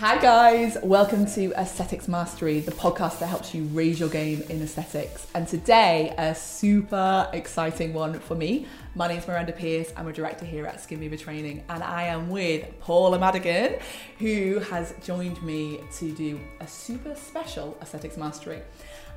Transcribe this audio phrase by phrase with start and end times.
[0.00, 4.62] Hi, guys, welcome to Aesthetics Mastery, the podcast that helps you raise your game in
[4.62, 5.26] aesthetics.
[5.34, 8.68] And today, a super exciting one for me.
[8.94, 12.04] My name is Miranda Pearce, I'm a director here at Skin Beaver Training, and I
[12.04, 13.80] am with Paula Madigan,
[14.20, 18.62] who has joined me to do a super special Aesthetics Mastery.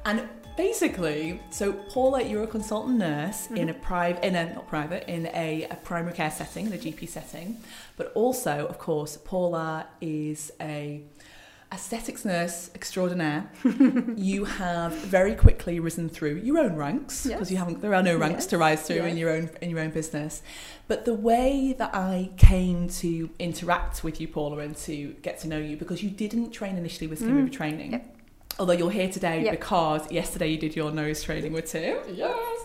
[0.05, 0.27] And
[0.57, 3.57] basically, so Paula, you're a consultant nurse mm-hmm.
[3.57, 6.77] in a private, in a not private, in a, a, primary care setting, in a
[6.77, 7.57] GP setting,
[7.97, 11.01] but also, of course, Paula is a
[11.73, 13.49] aesthetics nurse extraordinaire.
[14.17, 17.51] you have very quickly risen through your own ranks because yes.
[17.51, 17.81] you haven't.
[17.81, 18.47] There are no ranks yes.
[18.47, 19.11] to rise through yes.
[19.11, 20.41] in your own in your own business.
[20.87, 25.47] But the way that I came to interact with you, Paula, and to get to
[25.47, 27.51] know you, because you didn't train initially with Skin mm.
[27.51, 27.93] Training.
[27.93, 28.10] Yep
[28.59, 29.51] although you're here today yep.
[29.51, 31.97] because yesterday you did your nose training with Tim.
[32.13, 32.59] Yes.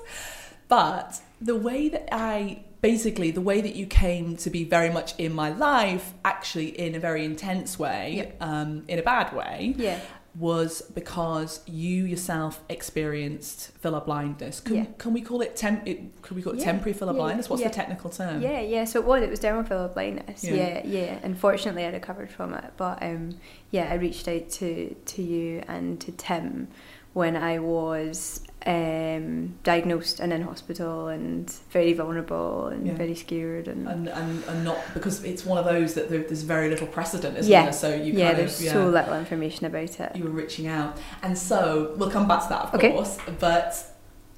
[0.68, 5.18] But the way that I basically the way that you came to be very much
[5.18, 8.36] in my life, actually in a very intense way, yep.
[8.40, 10.00] um, in a bad way, yeah
[10.38, 14.60] was because you yourself experienced filler blindness.
[14.60, 14.84] Can, yeah.
[14.98, 15.86] can we call it temp?
[15.86, 16.64] It, could we call it yeah.
[16.64, 17.18] temporary filler yeah.
[17.18, 17.48] blindness?
[17.48, 18.42] What's the technical term?
[18.42, 18.84] Yeah, yeah.
[18.84, 19.22] So it was.
[19.22, 20.44] It was dermal filler blindness.
[20.44, 20.82] Yeah.
[20.84, 23.38] yeah, Unfortunately, I recovered from it, but um,
[23.70, 26.68] yeah, I reached out to to you and to Tim
[27.14, 32.94] when I was um, diagnosed and in hospital and very vulnerable and yeah.
[32.94, 36.68] very scared and, and, and and not because it's one of those that there's very
[36.68, 37.64] little precedent, isn't yeah.
[37.64, 37.72] there?
[37.72, 40.16] So you yeah, there's of, yeah, so little information about it.
[40.16, 42.90] You were reaching out, and so we'll come back to that, of okay.
[42.90, 43.18] course.
[43.38, 43.95] But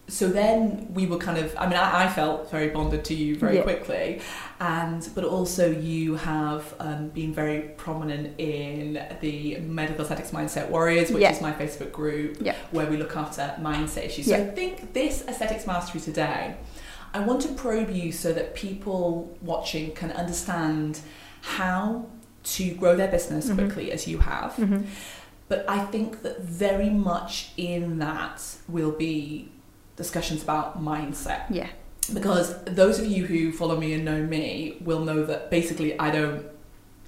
[0.08, 3.36] so then we were kind of i mean i, I felt very bonded to you
[3.36, 3.62] very yeah.
[3.62, 4.20] quickly
[4.58, 11.10] and but also you have um, been very prominent in the medical aesthetics mindset warriors
[11.10, 11.30] which yeah.
[11.30, 12.56] is my facebook group yeah.
[12.70, 16.56] where we look after mindset issues so i think this aesthetics mastery today
[17.12, 21.00] i want to probe you so that people watching can understand
[21.42, 22.06] how
[22.42, 23.56] to grow their business mm-hmm.
[23.56, 24.82] quickly as you have mm-hmm.
[25.48, 29.50] but i think that very much in that will be
[29.98, 31.44] discussions about mindset.
[31.50, 31.68] Yeah.
[32.14, 36.10] Because those of you who follow me and know me will know that basically I
[36.10, 36.46] don't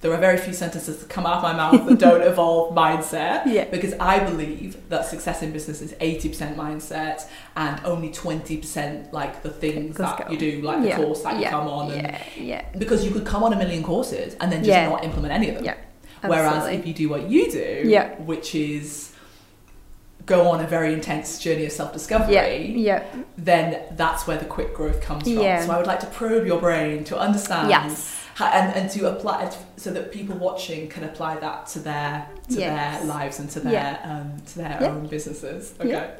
[0.01, 3.45] there are very few sentences that come out of my mouth that don't involve mindset.
[3.45, 3.65] Yeah.
[3.65, 9.51] Because I believe that success in business is 80% mindset and only 20% like the
[9.51, 10.33] things that go.
[10.33, 10.97] you do, like yeah.
[10.97, 11.41] the course that yeah.
[11.41, 11.91] you come on.
[11.91, 12.23] And yeah.
[12.35, 12.65] yeah.
[12.79, 15.55] Because you could come on a million courses and then just not implement any of
[15.55, 15.65] them.
[15.65, 15.77] Yeah.
[16.23, 18.19] Whereas if you do what you do, yeah.
[18.21, 19.10] which is
[20.25, 23.23] go on a very intense journey of self-discovery yeah, yeah.
[23.37, 25.65] then that's where the quick growth comes from yeah.
[25.65, 28.23] so i would like to probe your brain to understand yes.
[28.35, 32.27] how, and, and to apply it so that people watching can apply that to their
[32.49, 32.99] to yes.
[32.99, 34.21] their lives and to their yeah.
[34.21, 36.13] um, to their own businesses okay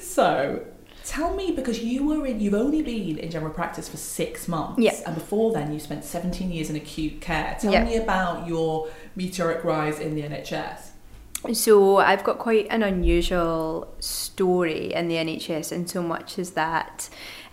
[0.00, 0.62] so
[1.04, 4.78] tell me because you were in you've only been in general practice for six months
[4.78, 4.92] yeah.
[5.06, 9.64] and before then you spent 17 years in acute care tell me about your meteoric
[9.64, 10.90] rise in the nhs
[11.52, 17.08] so I've got quite an unusual story in the NHS in so much as that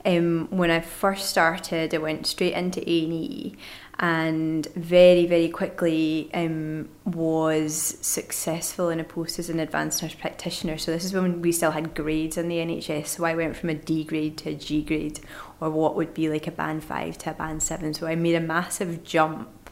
[0.05, 3.55] um, when I first started, I went straight into A and E,
[3.97, 10.77] and very very quickly um, was successful in a post as an advanced nurse practitioner.
[10.77, 13.07] So this is when we still had grades in the NHS.
[13.07, 15.21] So I went from a D grade to a G grade,
[15.59, 17.93] or what would be like a band five to a band seven.
[17.93, 19.64] So I made a massive jump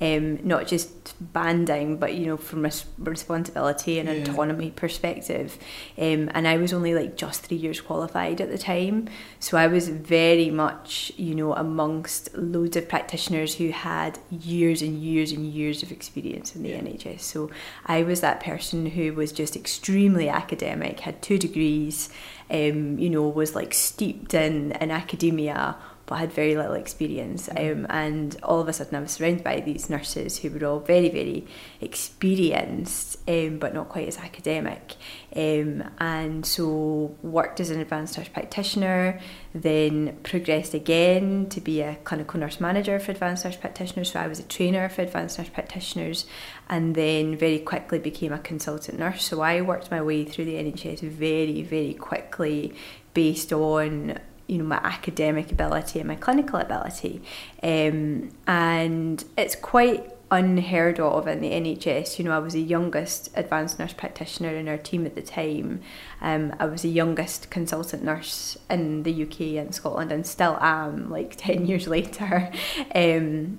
[0.00, 4.30] um, not just banding, but you know, from a responsibility and yeah.
[4.30, 5.56] autonomy perspective.
[5.96, 9.08] Um, and I was only like just three years qualified at the time,
[9.40, 15.02] so I was very much, you know, amongst loads of practitioners who had years and
[15.02, 16.80] years and years of experience in the yeah.
[16.80, 17.20] NHS.
[17.20, 17.50] So
[17.86, 22.10] I was that person who was just extremely academic, had two degrees,
[22.50, 27.48] um, you know, was like steeped in in academia but I had very little experience.
[27.48, 27.84] Mm-hmm.
[27.84, 30.78] Um, and all of a sudden, I was surrounded by these nurses who were all
[30.78, 31.46] very, very
[31.80, 34.94] experienced, um, but not quite as academic.
[35.34, 39.20] Um, and so, worked as an advanced nurse practitioner,
[39.52, 44.12] then progressed again to be a clinical nurse manager for advanced nurse practitioners.
[44.12, 46.26] So, I was a trainer for advanced nurse practitioners,
[46.68, 49.24] and then very quickly became a consultant nurse.
[49.24, 52.74] So, I worked my way through the NHS very, very quickly
[53.12, 57.22] based on you know my academic ability and my clinical ability.
[57.62, 63.30] Um, and it's quite unheard of in the NHS you know I was the youngest
[63.36, 65.80] advanced nurse practitioner in our team at the time.
[66.20, 71.10] Um, I was the youngest consultant nurse in the UK and Scotland and still am
[71.10, 72.50] like 10 years later.
[72.94, 73.58] Um,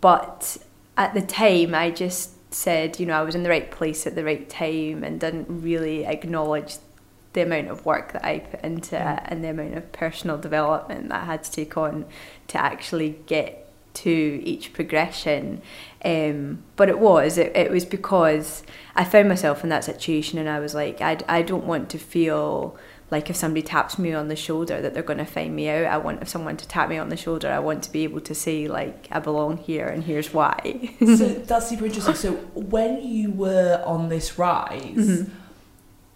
[0.00, 0.58] but
[0.96, 4.14] at the time I just said you know I was in the right place at
[4.14, 6.76] the right time and didn't really acknowledge
[7.32, 11.10] the amount of work that I put into it and the amount of personal development
[11.10, 12.06] that I had to take on
[12.48, 14.10] to actually get to
[14.44, 15.62] each progression.
[16.04, 18.62] Um, but it was, it, it was because
[18.94, 21.98] I found myself in that situation and I was like, I, I don't want to
[21.98, 22.76] feel
[23.10, 25.86] like if somebody taps me on the shoulder that they're going to find me out.
[25.86, 28.20] I want if someone to tap me on the shoulder, I want to be able
[28.20, 30.94] to say like I belong here and here's why.
[31.00, 32.14] so that's super interesting.
[32.14, 35.39] So when you were on this rise, mm-hmm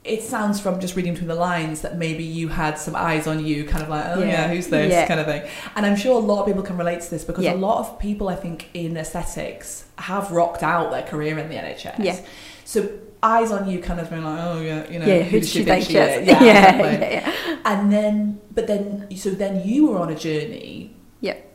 [0.05, 3.45] it sounds from just reading between the lines that maybe you had some eyes on
[3.45, 5.09] you, kind of like, oh yeah, yeah who's this yeah.
[5.09, 5.51] kind of thing.
[5.75, 7.55] And I'm sure a lot of people can relate to this because yeah.
[7.55, 11.55] a lot of people, I think, in aesthetics have rocked out their career in the
[11.55, 12.05] NHS.
[12.05, 12.21] Yeah.
[12.67, 12.91] So
[13.23, 15.65] eyes on you, kind of being like, oh yeah, you know, yeah, who does she
[15.65, 16.27] think she is?
[16.29, 20.95] Yeah, yeah, yeah, And then, but then, so then you were on a journey.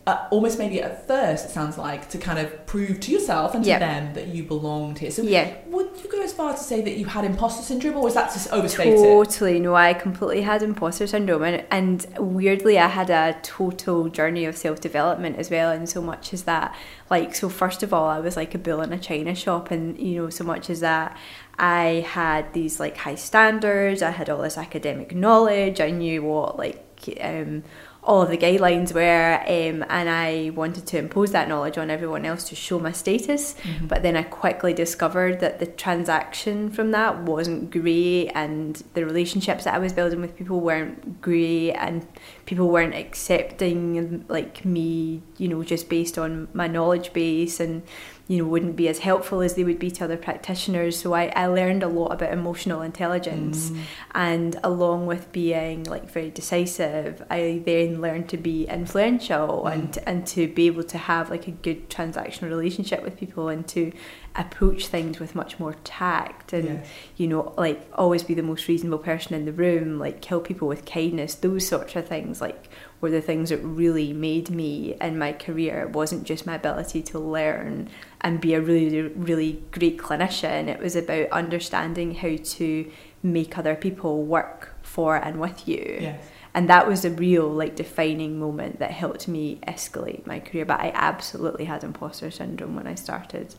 [0.10, 3.64] Uh, almost maybe at first it sounds like to kind of prove to yourself and
[3.64, 3.80] to yep.
[3.80, 5.12] them that you belonged here.
[5.12, 5.54] So yeah.
[5.68, 8.34] would you go as far to say that you had imposter syndrome or was that
[8.34, 8.98] just overstated?
[8.98, 14.46] Totally, no, I completely had imposter syndrome and, and weirdly I had a total journey
[14.46, 16.76] of self-development as well and so much as that
[17.12, 20.00] like so first of all I was like a bull in a china shop and
[20.00, 21.16] you know so much as that
[21.60, 26.58] I had these like high standards, I had all this academic knowledge, I knew what
[26.58, 26.86] like
[27.22, 27.64] um
[28.02, 32.26] all of the guidelines were, um, and I wanted to impose that knowledge on everyone
[32.26, 33.56] else to show my status.
[33.56, 33.88] Mm-hmm.
[33.88, 39.66] But then I quickly discovered that the transaction from that wasn't great, and the relationships
[39.66, 42.08] that I was building with people weren't great, and
[42.46, 47.84] people weren't accepting like me, you know, just based on my knowledge base and
[48.30, 51.34] you know wouldn't be as helpful as they would be to other practitioners so I,
[51.36, 53.82] I learned a lot about emotional intelligence mm.
[54.14, 59.74] and along with being like very decisive I then learned to be influential mm.
[59.74, 63.68] and and to be able to have like a good transactional relationship with people and
[63.70, 63.92] to
[64.36, 66.84] approach things with much more tact and
[67.18, 70.68] you know like always be the most reasonable person in the room like kill people
[70.68, 72.70] with kindness those sorts of things like
[73.02, 75.82] were the things that really made me in my career.
[75.82, 77.90] It wasn't just my ability to learn
[78.22, 80.68] and be a really, really great clinician.
[80.68, 82.92] It was about understanding how to
[83.24, 85.98] make other people work for and with you.
[86.02, 86.26] Yes
[86.60, 90.78] and that was a real like defining moment that helped me escalate my career but
[90.82, 93.56] i absolutely had imposter syndrome when i started.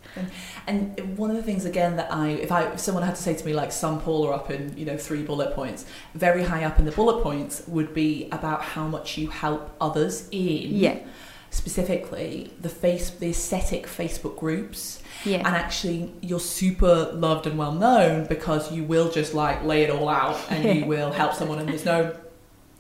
[0.67, 3.23] And, and one of the things again that i if i if someone had to
[3.23, 6.65] say to me like some paula up in you know three bullet points very high
[6.65, 10.99] up in the bullet points would be about how much you help others in yeah.
[11.49, 15.03] specifically the face the aesthetic facebook groups.
[15.25, 15.39] Yeah.
[15.39, 19.91] and actually you're super loved and well known because you will just like lay it
[19.91, 22.15] all out and you will help someone and there's no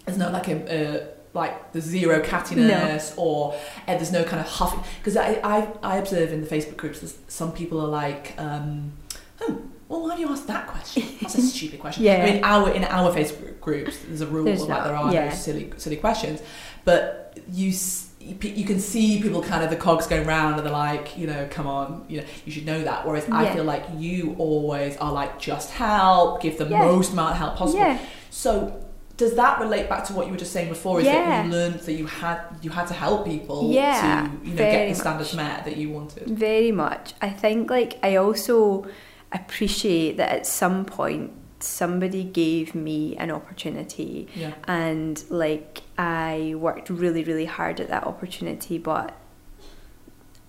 [0.04, 3.22] there's no like a, like the zero cattiness no.
[3.22, 3.54] or
[3.86, 7.00] uh, there's no kind of huffing because I, I I observe in the Facebook groups
[7.00, 8.92] that some people are like um,
[9.40, 12.44] oh well why do you ask that question that's a stupid question yeah I mean
[12.44, 15.28] our in our Facebook groups there's a rule there's like there are yeah.
[15.28, 16.42] no silly silly questions
[16.84, 17.72] but you
[18.20, 21.46] you can see people kind of the cogs going round and they're like you know
[21.50, 23.36] come on you know you should know that whereas yeah.
[23.36, 26.84] I feel like you always are like just help give the yeah.
[26.84, 27.98] most amount of help possible yeah.
[28.30, 28.84] so
[29.20, 30.98] does that relate back to what you were just saying before?
[30.98, 31.12] Is yeah.
[31.12, 34.56] that you learned that you had you had to help people yeah, to you know
[34.56, 35.44] get the standards much.
[35.44, 36.26] met that you wanted?
[36.26, 37.12] Very much.
[37.20, 38.86] I think like I also
[39.30, 41.32] appreciate that at some point
[41.62, 44.54] somebody gave me an opportunity yeah.
[44.64, 49.14] and like I worked really really hard at that opportunity but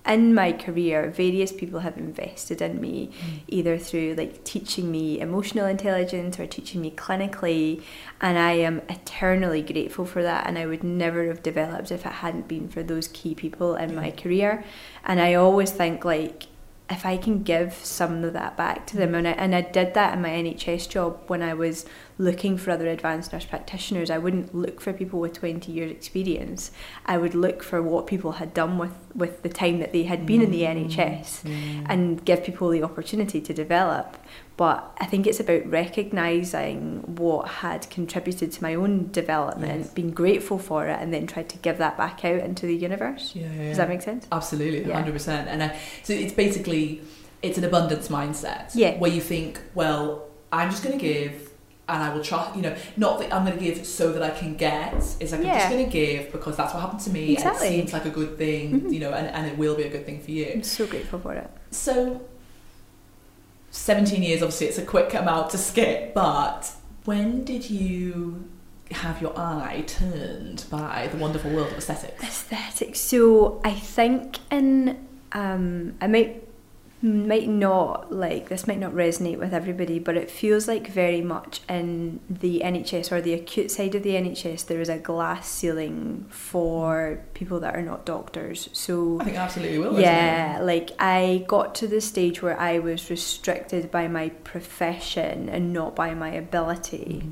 [0.08, 3.40] in my career, various people have invested in me, mm.
[3.48, 7.84] either through like teaching me emotional intelligence or teaching me clinically,
[8.20, 10.48] and I am eternally grateful for that.
[10.48, 13.96] And I would never have developed if it hadn't been for those key people in
[13.96, 14.64] my career.
[15.06, 16.48] And I always think like
[16.92, 19.94] if I can give some of that back to them, and I, and I did
[19.94, 21.86] that in my NHS job when I was
[22.18, 24.10] looking for other advanced nurse practitioners.
[24.10, 26.72] I wouldn't look for people with 20 years experience.
[27.06, 30.26] I would look for what people had done with, with the time that they had
[30.26, 30.46] been mm.
[30.46, 30.62] in the.
[30.62, 31.86] NHS mm.
[31.90, 34.18] and give people the opportunity to develop.
[34.62, 39.90] But I think it's about recognising what had contributed to my own development, yes.
[39.96, 43.32] being grateful for it, and then try to give that back out into the universe.
[43.34, 44.28] Yeah, yeah, Does that make sense?
[44.32, 45.04] Absolutely, yeah.
[45.04, 45.30] 100%.
[45.48, 47.02] And I, so it's basically,
[47.42, 48.70] it's an abundance mindset.
[48.76, 49.00] Yeah.
[49.00, 51.50] Where you think, well, I'm just going to give
[51.90, 54.30] and I will try, you know, not that I'm going to give so that I
[54.30, 55.54] can get, It's like yeah.
[55.54, 57.66] I'm just going to give because that's what happened to me exactly.
[57.66, 58.94] and it seems like a good thing, mm-hmm.
[58.94, 60.52] you know, and, and it will be a good thing for you.
[60.54, 61.50] I'm so grateful for it.
[61.72, 62.22] So
[63.72, 66.72] 17 years, obviously, it's a quick amount to skip, but
[67.06, 68.50] when did you
[68.92, 72.22] have your eye turned by the wonderful world of aesthetics?
[72.22, 73.00] Aesthetics.
[73.00, 76.46] So I think in, um, I might
[77.02, 81.62] might not like this might not resonate with everybody, but it feels like very much
[81.68, 86.26] in the NHS or the acute side of the NHS there is a glass ceiling
[86.30, 88.70] for people that are not doctors.
[88.74, 90.00] So I think absolutely will.
[90.00, 95.74] Yeah, like I got to the stage where I was restricted by my profession and
[95.74, 97.24] not by my ability.
[97.26, 97.32] Mm-hmm.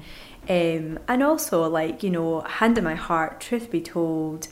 [0.49, 4.47] Um, and also, like, you know, hand in my heart, truth be told,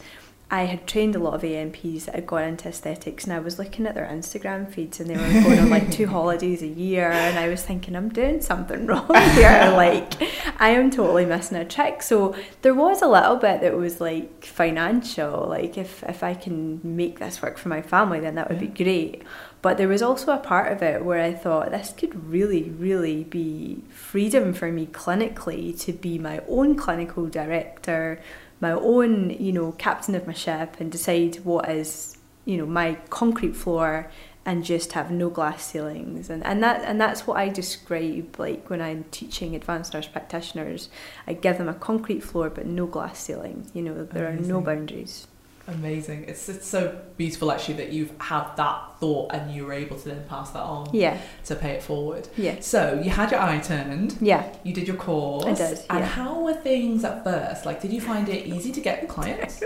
[0.50, 3.60] I had trained a lot of ANPs that had gone into aesthetics, and I was
[3.60, 7.12] looking at their Instagram feeds, and they were going on like two holidays a year,
[7.12, 9.72] and I was thinking, I'm doing something wrong here.
[9.76, 10.14] like,
[10.58, 12.02] I am totally missing a trick.
[12.02, 15.48] So there was a little bit that was like financial.
[15.50, 18.70] Like, if if I can make this work for my family, then that would yeah.
[18.70, 19.24] be great.
[19.62, 23.26] But there was also a part of it where I thought this could really, really
[23.26, 28.22] be freedom for me clinically to be my own clinical director
[28.60, 32.96] my own, you know, captain of my ship and decide what is, you know, my
[33.10, 34.10] concrete floor
[34.46, 36.30] and just have no glass ceilings.
[36.30, 40.90] And, and that and that's what I describe like when I'm teaching advanced nurse practitioners.
[41.28, 44.46] I give them a concrete floor but no glass ceiling you know there Amazing.
[44.46, 45.28] are no boundaries
[45.68, 46.26] Amazing.
[46.28, 50.10] It's, it's so beautiful actually that you've had that thought and you were able to
[50.10, 50.90] then pass that on.
[50.94, 51.20] Yeah.
[51.46, 52.30] To pay it forward.
[52.38, 52.62] Yeah.
[52.62, 54.18] So you had your eye turned.
[54.22, 54.54] Yeah.
[54.64, 55.46] You did your course.
[55.46, 55.80] I did.
[55.90, 56.06] And yeah.
[56.06, 57.66] how were things at first?
[57.66, 59.62] Like, did you find it easy to get clients?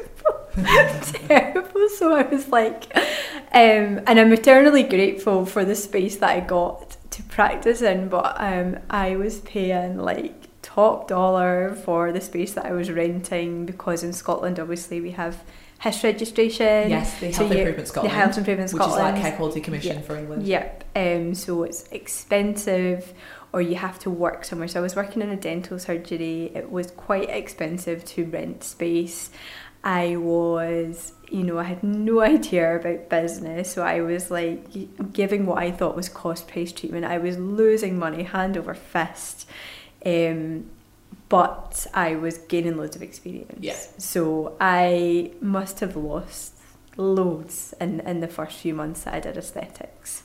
[0.55, 1.89] Terrible.
[1.97, 2.95] So I was like,
[3.53, 8.35] um, and I'm eternally grateful for the space that I got to practice in, but
[8.39, 14.03] um, I was paying like top dollar for the space that I was renting because
[14.03, 15.43] in Scotland, obviously, we have
[15.81, 16.89] HIS registration.
[16.89, 18.11] Yes, the Health so Improvement Scotland.
[18.11, 18.91] The Health Improvement Scotland.
[18.91, 20.05] Which is like Care Quality Commission yep.
[20.05, 20.47] for England.
[20.47, 20.83] Yep.
[20.95, 23.13] Um, so it's expensive
[23.51, 24.67] or you have to work somewhere.
[24.67, 26.51] So I was working in a dental surgery.
[26.53, 29.31] It was quite expensive to rent space.
[29.83, 33.73] I was, you know, I had no idea about business.
[33.73, 37.05] So I was like giving what I thought was cost price treatment.
[37.05, 39.49] I was losing money hand over fist.
[40.05, 40.69] Um,
[41.31, 43.59] but I was gaining loads of experience.
[43.61, 43.77] Yeah.
[43.97, 46.55] So I must have lost
[46.97, 50.23] loads in, in the first few months that I did aesthetics.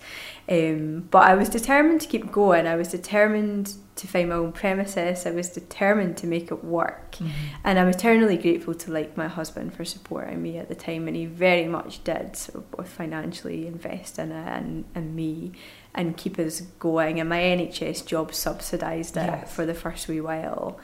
[0.49, 2.67] Um, but I was determined to keep going.
[2.67, 5.27] I was determined to find my own premises.
[5.27, 7.13] I was determined to make it work.
[7.13, 7.31] Mm-hmm.
[7.65, 11.17] And I'm eternally grateful to like my husband for supporting me at the time and
[11.17, 15.53] he very much did sort of both financially invest in it and, and me
[15.95, 17.19] and keep us going.
[17.19, 19.53] And my NHS job subsidised it yes.
[19.53, 20.79] for the first wee while.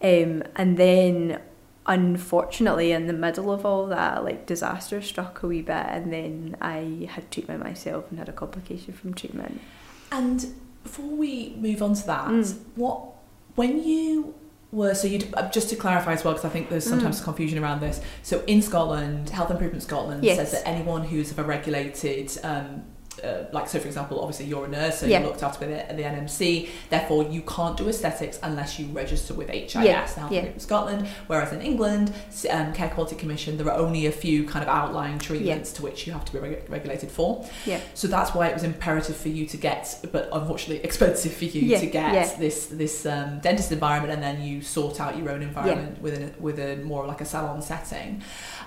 [0.00, 1.40] Um, and then,
[1.86, 6.56] unfortunately, in the middle of all that, like disaster struck a wee bit, and then
[6.60, 9.60] I had treatment myself and had a complication from treatment.
[10.10, 10.46] And
[10.82, 12.58] before we move on to that, mm.
[12.76, 13.00] what
[13.54, 14.34] when you
[14.70, 17.24] were so you uh, just to clarify as well because I think there's sometimes mm.
[17.24, 18.00] confusion around this.
[18.22, 20.36] So in Scotland, Health Improvement Scotland yes.
[20.36, 22.84] says that anyone who's of a regulated um,
[23.20, 25.18] uh, like so for example obviously you're a nurse so yeah.
[25.18, 29.34] you're looked after by the, the NMC therefore you can't do aesthetics unless you register
[29.34, 30.06] with HIS yeah.
[30.06, 30.48] Health yeah.
[30.58, 32.12] Scotland whereas in England
[32.50, 35.76] um, Care Quality Commission there are only a few kind of outlying treatments yeah.
[35.76, 37.80] to which you have to be reg- regulated for yeah.
[37.94, 41.76] so that's why it was imperative for you to get but unfortunately expensive for you
[41.78, 46.00] to get this this um, dentist environment and then you sort out your own environment
[46.00, 48.22] within a, within more like a salon setting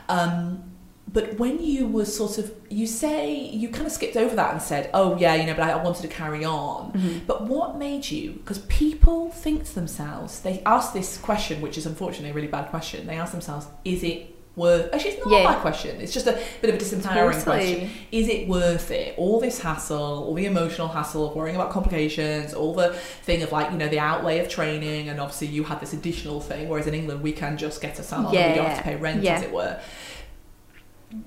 [0.10, 0.75] um,
[1.12, 4.62] but when you were sort of you say you kind of skipped over that and
[4.62, 7.20] said oh yeah you know but i, I wanted to carry on mm-hmm.
[7.26, 11.86] but what made you because people think to themselves they ask this question which is
[11.86, 15.40] unfortunately a really bad question they ask themselves is it worth actually it's not yeah.
[15.40, 19.14] a bad question it's just a bit of a disempowering question is it worth it
[19.18, 22.94] all this hassle all the emotional hassle of worrying about complications all the
[23.24, 26.40] thing of like you know the outlay of training and obviously you had this additional
[26.40, 28.42] thing whereas in england we can just get a salon yeah.
[28.42, 29.34] and we don't have to pay rent yeah.
[29.34, 29.80] as it were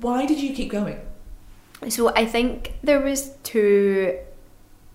[0.01, 1.01] why did you keep going?
[1.89, 4.19] So I think there was two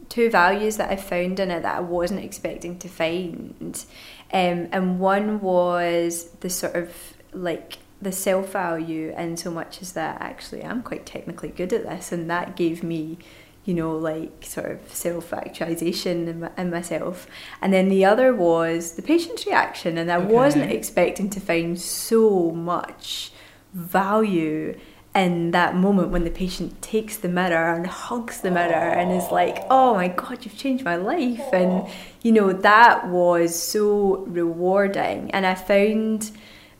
[0.09, 3.83] two values that I found in it that I wasn't expecting to find.
[4.31, 6.93] Um, and one was the sort of
[7.31, 11.83] like the self value in so much as that actually I'm quite technically good at
[11.83, 13.17] this and that gave me
[13.65, 17.27] you know like sort of self actualization in, my, in, myself
[17.61, 20.33] and then the other was the patient's reaction and I okay.
[20.33, 23.31] wasn't expecting to find so much
[23.74, 24.77] value
[25.15, 29.32] in that moment when the patient takes the mirror and hugs the mirror and is
[29.32, 31.53] like, oh my God, you've changed my life.
[31.53, 31.88] And,
[32.24, 35.30] you know, that was so rewarding.
[35.32, 36.32] And I found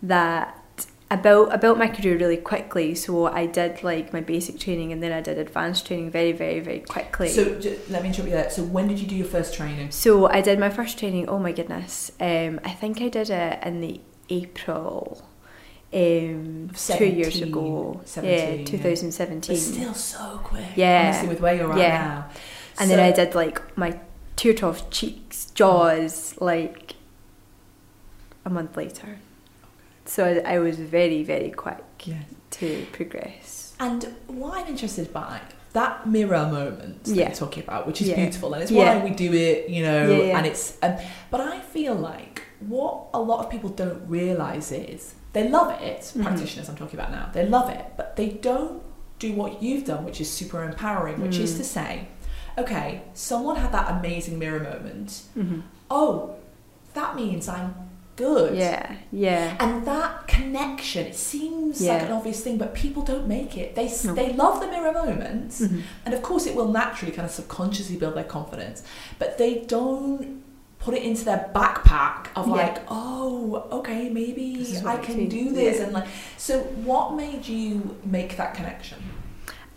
[0.02, 0.60] that
[1.12, 2.96] I built, I built my career really quickly.
[2.96, 6.60] So I did like my basic training and then I did advanced training very very
[6.60, 7.30] very quickly.
[7.30, 7.60] So
[7.90, 8.50] let me interrupt you there.
[8.50, 9.92] So when did you do your first training?
[9.92, 13.64] So I did my first training oh my goodness um, I think I did it
[13.64, 15.24] in the April
[15.94, 18.02] um, two years ago.
[18.06, 18.66] 17, yeah, yeah.
[18.66, 19.56] 2017.
[19.56, 20.66] But still so quick.
[20.76, 21.10] Yeah.
[21.10, 21.98] Honestly, with where you're at Yeah.
[21.98, 22.30] now.
[22.80, 24.00] and So- then I did like my
[24.36, 26.96] tear trough cheeks, jaws, like
[28.46, 29.20] a month later.
[30.06, 32.24] So I, I was very, very quick Yeah.
[32.52, 33.74] to progress.
[33.80, 35.40] And what I'm interested by
[35.74, 37.28] that mirror moment that Yeah.
[37.28, 38.16] you're talking about, which is Yeah.
[38.16, 38.98] beautiful, and it's Yeah.
[38.98, 40.10] why we do it, you know.
[40.12, 40.38] Yeah, yeah.
[40.38, 40.96] And it's, um,
[41.32, 46.02] but I feel like what a lot of people don't realize is they love it.
[46.16, 46.24] Mhm.
[46.24, 48.82] Practitioners, I'm talking about now, they love it, but they don't
[49.20, 51.58] do what you've done, which is super empowering, which is Mm.
[51.58, 52.08] to say,
[52.58, 55.24] okay, someone had that amazing mirror moment.
[55.38, 55.62] Mm-hmm.
[55.90, 56.36] Oh,
[56.94, 57.74] that means I'm
[58.16, 58.56] good.
[58.56, 59.56] Yeah, yeah.
[59.60, 63.74] And that connection, it seems like an obvious thing, but people don't make it.
[63.74, 64.14] They No.
[64.14, 65.82] they love the mirror moments, Mhm.
[66.06, 68.84] and of course, it will naturally kind of subconsciously build their confidence,
[69.18, 70.43] but they don't
[70.84, 72.54] put it into their backpack of Yeah.
[72.54, 75.84] like, oh, okay, maybe This is what I can do this, Yeah.
[75.86, 78.98] and like, so what made you make that connection?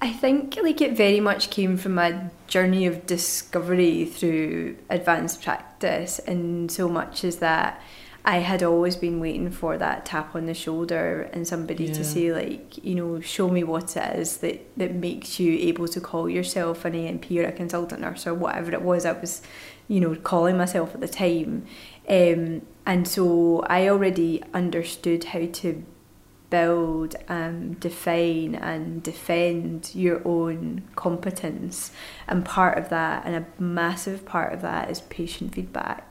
[0.03, 6.19] I think like it very much came from a journey of discovery through advanced practice,
[6.27, 7.81] and so much as that
[8.25, 11.95] I had always been waiting for that tap on the shoulder and somebody Yeah.
[11.95, 15.87] to say like, you know, show me what it is that that makes you able
[15.87, 19.43] to call yourself an ANP or a consultant nurse or whatever it was I was,
[19.89, 21.67] you know, calling myself at the time.
[22.09, 25.85] Um, and so I already understood how to
[26.49, 31.91] build, um, define, and defend your own competence.
[32.29, 36.07] And part of that, and a massive part of that, is patient feedback.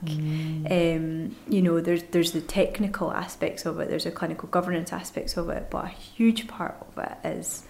[0.69, 5.37] Um, you know, there's there's the technical aspects of it, there's the clinical governance aspects
[5.37, 7.65] of it, but a huge part of it is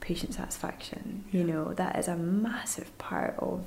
[0.00, 1.24] patient satisfaction.
[1.32, 3.64] You know, that is a massive part of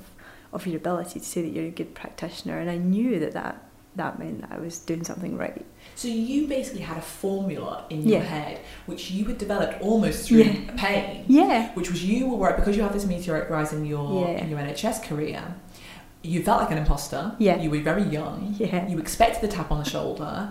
[0.52, 2.58] of your ability to say that you're a good practitioner.
[2.58, 3.62] And I knew that that,
[3.96, 5.64] that meant that I was doing something right.
[5.94, 8.24] So you basically had a formula in your Yeah.
[8.24, 10.70] head, which you had developed almost through Yeah.
[10.76, 11.24] pain.
[11.28, 11.70] Yeah.
[11.74, 14.42] which was you were worried because you had this meteoric rise in your Yeah.
[14.42, 15.42] in your NHS career.
[16.22, 17.32] You felt like an imposter.
[17.38, 17.60] Yeah.
[17.60, 18.54] You were very young.
[18.58, 18.88] Yeah.
[18.88, 20.50] You expected the tap on the shoulder.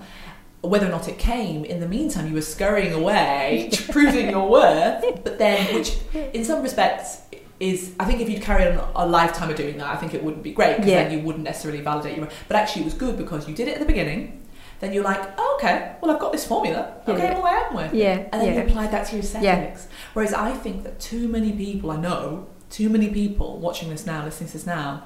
[0.61, 5.03] Whether or not it came, in the meantime, you were scurrying away, proving your worth.
[5.23, 5.97] But then, which
[6.33, 7.21] in some respects
[7.59, 10.23] is, I think if you'd carried on a lifetime of doing that, I think it
[10.23, 11.03] wouldn't be great because Yeah.
[11.03, 12.27] then you wouldn't necessarily validate your.
[12.47, 14.43] But actually, it was good because you did it at the beginning.
[14.79, 16.93] Then you're like, oh, okay, well, I've got this formula.
[17.07, 17.33] Okay, Yeah.
[17.33, 17.95] well, I am it.
[17.95, 18.19] Yeah.
[18.31, 18.61] And then yeah.
[18.61, 19.87] you applied that to your aesthetics.
[20.13, 24.23] Whereas I think that too many people, I know, too many people watching this now,
[24.25, 25.03] listening to this now,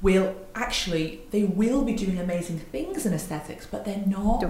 [0.00, 4.44] will actually, they will be doing amazing things in aesthetics, but they're not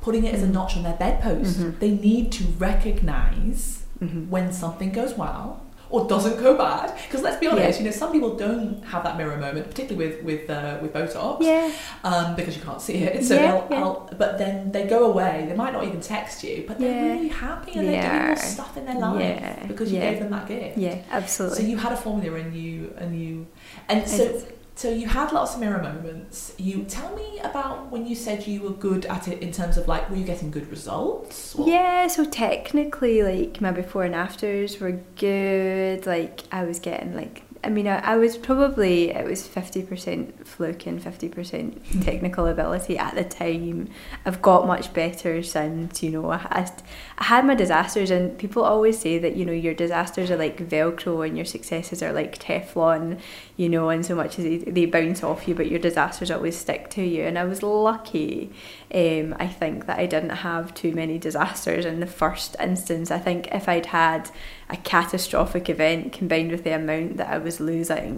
[0.00, 1.60] putting it as a notch on their bedpost.
[1.60, 1.78] Mhm.
[1.78, 4.28] They need to recognise Mhm.
[4.28, 6.92] when something goes well or doesn't go bad.
[7.06, 7.84] Because let's be honest, Yeah.
[7.84, 11.42] you know, some people don't have that mirror moment, particularly with with uh, with Botox
[11.42, 11.70] Yeah.
[12.04, 13.24] um, because you can't see it.
[13.24, 13.84] So Yeah, they'll, yeah.
[13.84, 15.46] I'll- but then they go away.
[15.48, 18.36] They might not even text you, but they're really happy and They they're doing more
[18.36, 20.78] stuff in their life because you gave them that gift.
[20.78, 20.98] Yeah.
[21.10, 21.58] Absolutely.
[21.58, 23.46] So you had a formula and you and you
[23.88, 24.44] and so It's-
[24.76, 26.52] so you had lots of mirror moments.
[26.58, 29.88] You tell me about when you said you were good at it in terms of
[29.88, 31.54] like were you getting good results?
[31.56, 36.06] Or- Yeah, so technically, like my before and afters were good.
[36.06, 40.46] Like I was getting like, I mean, I, I was probably it was fifty percent
[40.46, 43.88] fluke and fifty percent technical ability at the time.
[44.24, 46.02] I've got much better since.
[46.02, 46.82] You know, I had,
[47.18, 50.68] I had my disasters, and people always say that you know your disasters are like
[50.68, 53.20] Velcro and your successes are like Teflon.
[53.56, 56.58] You know, and so much as they, they bounce off you, but your disasters always
[56.58, 57.22] stick to you.
[57.22, 58.52] And I was lucky
[58.94, 63.10] um, I think that I didn't have too many disasters in the first instance.
[63.10, 64.30] I think if I'd had
[64.70, 68.12] a catastrophic event combined with the amount that I was losing,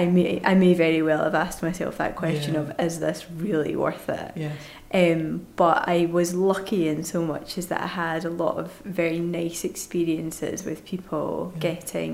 [0.00, 2.60] I may I may very well have asked myself that question Yeah.
[2.62, 4.30] of is this really worth it?
[4.44, 4.56] Yes.
[5.00, 8.68] Um, but I was lucky in so much as that I had a lot of
[8.84, 11.60] very nice experiences with people Yeah.
[11.70, 12.12] getting,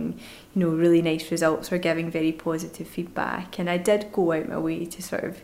[0.55, 3.59] you know, really nice results or giving very positive feedback.
[3.59, 5.35] And I did go out my way to sort of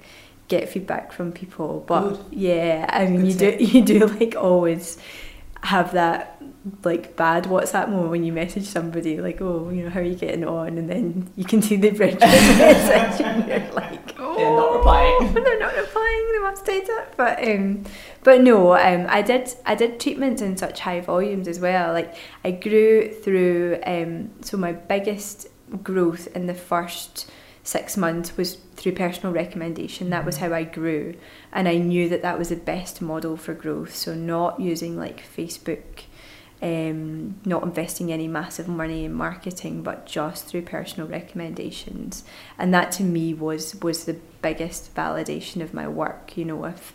[0.49, 1.85] get feedback from people.
[1.87, 2.19] But Good.
[2.33, 4.99] yeah, I mean, Good you do you do like always
[5.63, 6.41] have that
[6.85, 10.15] like bad WhatsApp moment when you message somebody like, oh, you know, how are you
[10.15, 10.79] getting on?
[10.79, 15.35] And then you can see the bridge message and you're like, oh, They're not replying.
[15.45, 16.33] They're not replying.
[16.33, 17.15] They must hate it.
[17.17, 17.85] But um,
[18.23, 21.93] but no, um, I did I did treatments in such high volumes as well.
[21.93, 25.49] Like I grew through um, so my biggest
[25.83, 27.31] growth in the first
[27.71, 30.11] six months was through personal recommendation.
[30.11, 31.15] That was how I grew,
[31.53, 33.95] and I knew that that was the best model for growth.
[33.95, 36.05] So not using like Facebook
[36.63, 42.23] um, not investing any massive money in marketing, but just through personal recommendations.
[42.59, 46.37] And that to me was was the biggest validation of my work.
[46.37, 46.93] You know, if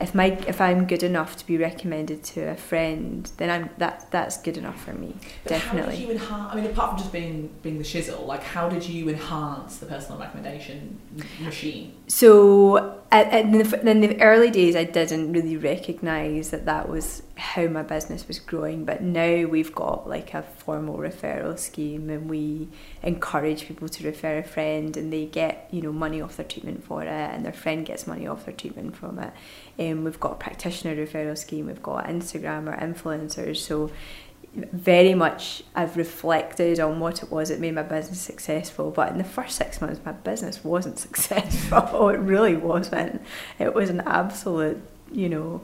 [0.00, 4.10] if my if I'm good enough to be recommended to a friend, then I'm that
[4.10, 5.14] that's good enough for me.
[5.44, 5.96] But definitely.
[5.96, 6.52] How did you enhance?
[6.52, 9.86] I mean, apart from just being being the shizzle, like how did you enhance the
[9.86, 11.00] personal recommendation
[11.40, 11.94] machine?
[12.08, 18.26] So, in, the, early days, I didn't really recognise that that was how my business
[18.26, 18.86] was growing.
[18.86, 22.68] But now we've got like a formal referral scheme, and we
[23.02, 26.82] encourage people to refer a friend, and they get you know money off their treatment
[26.82, 29.32] for it, and their friend gets money off their treatment from it.
[29.78, 31.66] Um, we've got a practitioner referral scheme.
[31.66, 33.58] We've got Instagram or influencers.
[33.58, 33.90] So
[34.72, 38.90] very much I've reflected on what it was that made my business successful.
[38.90, 42.08] But in the first six months, my business wasn't successful.
[42.08, 43.22] it really wasn't.
[43.58, 44.80] It was an absolute,
[45.12, 45.60] you know,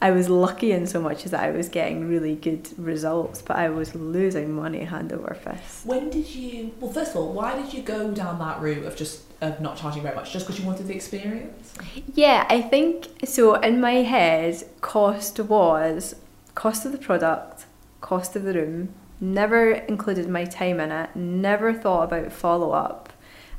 [0.00, 3.56] I was lucky in so much as that I was getting really good results, but
[3.56, 5.84] I was losing money hand over fist.
[5.84, 6.72] When did you?
[6.78, 9.76] Well, first of all, why did you go down that route of just of not
[9.76, 11.74] charging very much, just because you wanted the experience?
[12.14, 13.56] Yeah, I think so.
[13.56, 16.14] In my head, cost was
[16.54, 17.66] cost of the product,
[18.00, 18.94] cost of the room.
[19.20, 21.16] Never included my time in it.
[21.16, 23.12] Never thought about follow up.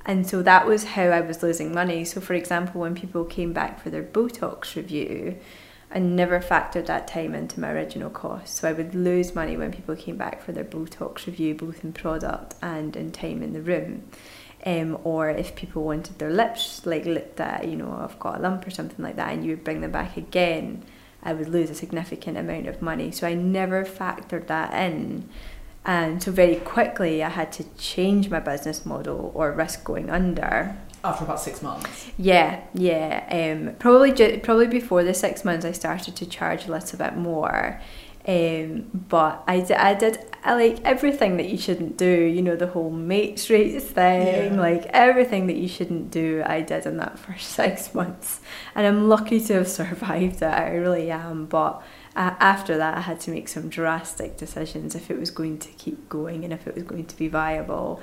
[0.05, 2.05] And so that was how I was losing money.
[2.05, 5.37] So, for example, when people came back for their Botox review,
[5.91, 8.55] I never factored that time into my original cost.
[8.55, 11.93] So I would lose money when people came back for their Botox review, both in
[11.93, 14.03] product and in time in the room.
[14.65, 18.41] Um, or if people wanted their lips like looked at, you know, I've got a
[18.41, 20.83] lump or something like that, and you would bring them back again,
[21.21, 23.11] I would lose a significant amount of money.
[23.11, 25.29] So I never factored that in.
[25.85, 30.77] And so very quickly, I had to change my business model or risk going under
[31.03, 32.11] after about six months.
[32.17, 33.25] Yeah, yeah.
[33.31, 37.15] Um, probably ju- probably before the six months, I started to charge a little bit
[37.15, 37.81] more.
[38.27, 42.05] Um, but I did, I did I like everything that you shouldn't do.
[42.05, 44.59] You know the whole mates rates thing, Yeah.
[44.59, 46.43] like everything that you shouldn't do.
[46.45, 48.39] I did in that first six months,
[48.75, 50.43] and I'm lucky to have survived it.
[50.43, 51.45] I really am.
[51.45, 51.81] But
[52.15, 55.69] uh, after that, I had to make some drastic decisions if it was going to
[55.69, 58.01] keep going and if it was going to be viable.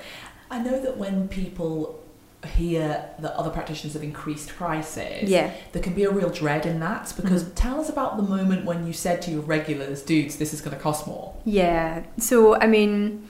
[0.50, 2.02] I know that when people
[2.46, 5.50] hear that other practitioners have increased prices, Yeah.
[5.72, 7.52] there can be a real dread in that because Mhm.
[7.54, 10.76] tell us about the moment when you said to your regulars, dudes, this is going
[10.76, 11.34] to cost more.
[11.44, 12.02] Yeah.
[12.18, 13.26] So, I mean,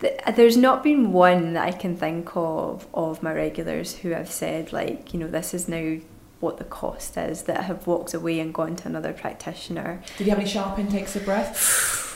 [0.00, 4.30] th- there's not been one that I can think of of my regulars who have
[4.30, 5.96] said, like, you know, this is now
[6.40, 10.00] what the cost is, that have walked away and gone to another practitioner.
[10.16, 12.06] Did you have any sharp intakes of breath?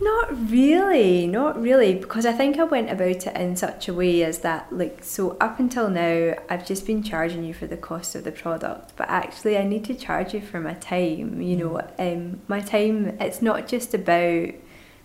[0.00, 4.22] Not really, not really, because I think I went about it in such a way
[4.22, 8.14] as that, like, so up until now, I've just been charging you for the cost
[8.14, 11.42] of the product, but actually, I need to charge you for my time.
[11.42, 14.50] You know, um, my time, it's not just about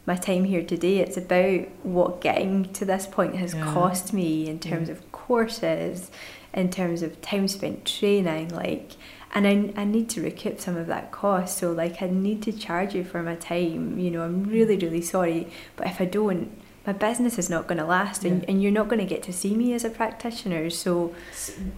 [0.05, 3.73] my time here today, it's about what getting to this point has Yeah.
[3.73, 4.95] cost me in terms Yeah.
[4.95, 6.11] of courses,
[6.53, 8.91] in terms of time spent training, like,
[9.35, 12.51] and I, I need to recoup some of that cost so like i need to
[12.51, 16.51] charge you for my time you know i'm really really sorry but if i don't
[16.85, 18.49] my business is not going to last and, Yeah.
[18.49, 21.15] and you're not going to get to see me as a practitioner so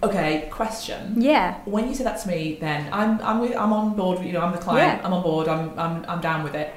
[0.04, 1.22] Okay, question.
[1.22, 4.18] yeah When you say that to me, then I'm I'm with, I'm on board.
[4.26, 5.00] You know, I'm the client.
[5.00, 5.06] Yeah.
[5.06, 5.48] I'm on board.
[5.48, 6.70] I'm I'm I'm down with it.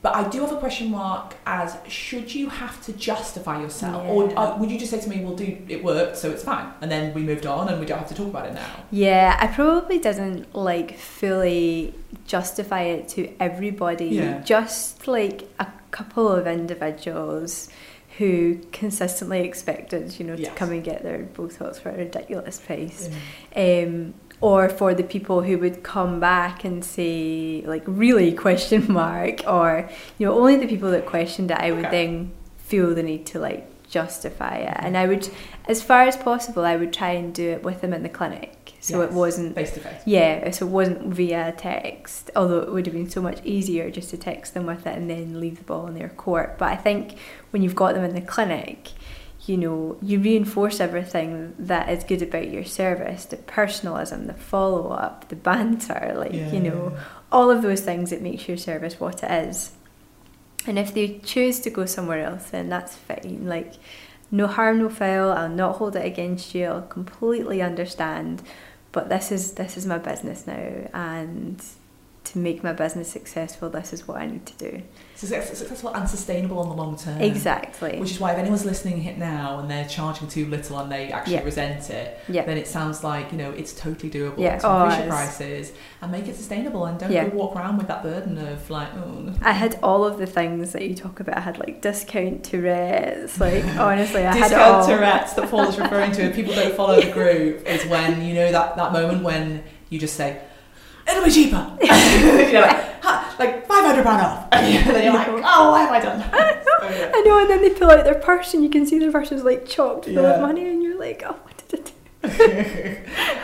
[0.00, 4.28] But I do have a question mark as should you have to justify yourself, or
[4.28, 4.40] Yeah.
[4.40, 6.88] uh, would you just say to me, "Well, do it worked, so it's fine," and
[6.90, 8.66] then we moved on and we don't have to talk about it now?
[8.90, 11.94] yeah i probably doesn't like fully
[12.26, 14.40] justify it to everybody Yeah.
[14.42, 17.68] just like a couple of individuals
[18.18, 20.48] who consistently expected you know Yes.
[20.48, 23.08] to come and get their botox for a ridiculous price
[23.56, 29.42] um, or for the people who would come back and say like really question mark
[29.46, 32.06] or you know only the people that questioned it i would Okay.
[32.06, 34.76] then feel the need to like justify it.
[34.80, 34.96] And mm-hmm.
[34.96, 35.28] i would
[35.66, 38.54] as far as possible i would try and do it with them in the clinic.
[38.80, 40.02] So it wasn't face to face.
[40.06, 44.10] yeah so it wasn't via text although it would have been so much easier just
[44.10, 46.58] to text them with it and then leave the ball in their court.
[46.58, 47.16] But i think
[47.50, 48.90] when you've got them in the clinic
[49.48, 54.90] you know, you reinforce everything that is good about your service, the personalism, the follow
[54.90, 56.96] up, the banter, like, you know,
[57.32, 59.72] all of those things that makes your service what it is.
[60.66, 63.46] And if they choose to go somewhere else, then that's fine.
[63.46, 63.74] Like,
[64.30, 65.32] no harm, no foul.
[65.32, 66.66] I'll not hold it against you.
[66.66, 68.42] I'll completely understand.
[68.92, 71.62] But this is this is my business now, and
[72.32, 74.82] to make my business successful, this is what I need to do.
[75.14, 77.20] Success, successful and sustainable on the long term.
[77.20, 77.98] Exactly.
[77.98, 81.10] Which is why if anyone's listening hit now and they're charging too little and they
[81.10, 81.42] actually Yeah.
[81.42, 82.44] resent it, Yeah.
[82.44, 84.58] then it sounds like you know it's totally doable Yeah.
[84.58, 87.24] to Oh, increase your prices and make it sustainable and don't Yeah.
[87.28, 90.82] walk around with that burden of like oh I had all of the things that
[90.82, 91.36] you talk about.
[91.36, 93.40] I had like discount Tourette's.
[93.40, 94.86] Like honestly, I had discount.
[94.86, 96.22] Tourette's that Paul is referring to.
[96.24, 99.98] If people don't follow the group, is when you know that that moment when you
[99.98, 100.38] just say,
[101.08, 101.76] it'll be cheaper.
[101.80, 101.88] you
[102.52, 104.48] know, like, "Ha, like 500 pound off.
[104.52, 106.64] and then you're like, oh, why have I done that?
[106.64, 107.12] So, yeah.
[107.14, 109.32] I know, and then they pull out their purse, and you can see their purse
[109.32, 110.34] is like chocked full Yeah.
[110.34, 111.82] of money, and you're like, oh, what did I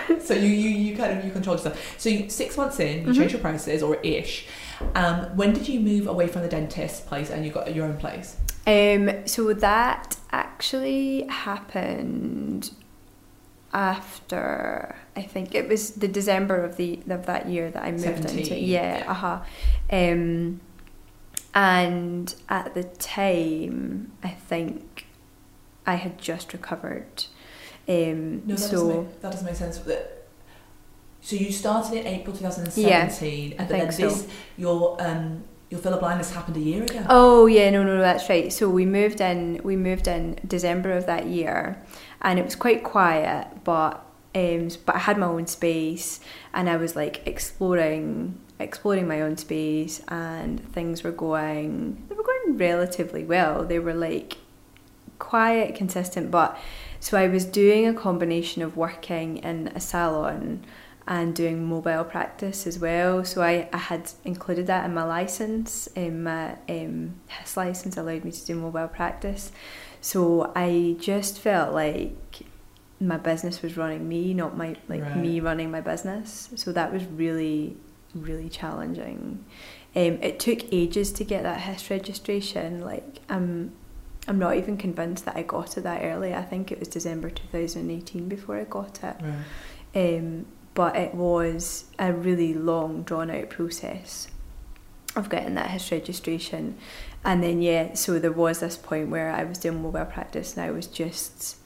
[0.08, 0.20] do?
[0.20, 1.94] so you, you you kind of you control yourself.
[1.98, 3.16] So you, six months in, you Mhm.
[3.16, 4.46] change your prices or ish.
[4.96, 7.96] Um, when did you move away from the dentist place and you got your own
[7.96, 8.36] place?
[8.66, 12.70] Um, so that actually happened
[13.74, 18.24] after I think it was the December of the of that year that I moved
[18.24, 19.10] into yeah, yeah.
[19.10, 19.40] uh-huh.
[19.90, 20.60] Um,
[21.54, 25.06] and at the time I think
[25.86, 27.24] I had just recovered.
[27.86, 29.80] Um, No, that, so doesn't make, that doesn't make sense.
[31.20, 34.08] So you started in April 2017, I but think then so.
[34.08, 37.04] this your um your filler blindness happened a year ago.
[37.08, 38.52] Oh yeah, no, no, no, that's right.
[38.52, 39.60] So we moved in.
[39.64, 41.82] We moved in December of that year,
[42.24, 43.46] and it was quite quiet.
[43.62, 46.18] But um, but I had my own space,
[46.52, 52.02] and I was like exploring, exploring my own space, and things were going.
[52.08, 53.64] They were going relatively well.
[53.64, 54.38] They were like
[55.20, 56.32] quiet, consistent.
[56.32, 56.58] But
[56.98, 60.64] so I was doing a combination of working in a salon
[61.06, 63.24] and doing mobile practice as well.
[63.24, 65.86] So I, I had included that in my license.
[65.96, 69.52] Um, my um, HIS license allowed me to do mobile practice.
[70.04, 72.42] So I just felt like
[73.00, 75.16] my business was running me, not my like Right.
[75.16, 76.50] me running my business.
[76.56, 77.78] So that was really,
[78.14, 79.46] really challenging.
[79.96, 82.82] Um, it took ages to get that HIS registration.
[82.82, 83.72] Like I'm,
[84.28, 86.34] I'm not even convinced that I got it that early.
[86.34, 89.16] I think it was December 2018 before I got it.
[89.22, 90.18] Right.
[90.18, 94.28] Um, but it was a really long, drawn out process
[95.16, 96.76] of getting that HIS registration.
[97.24, 100.64] And then, yeah, so there was this point where I was doing mobile practice and
[100.66, 101.56] I was just,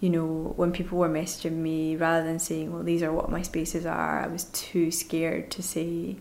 [0.00, 3.42] you know, when people were messaging me, rather than saying, well, these are what my
[3.42, 6.16] spaces are, I was too scared to say,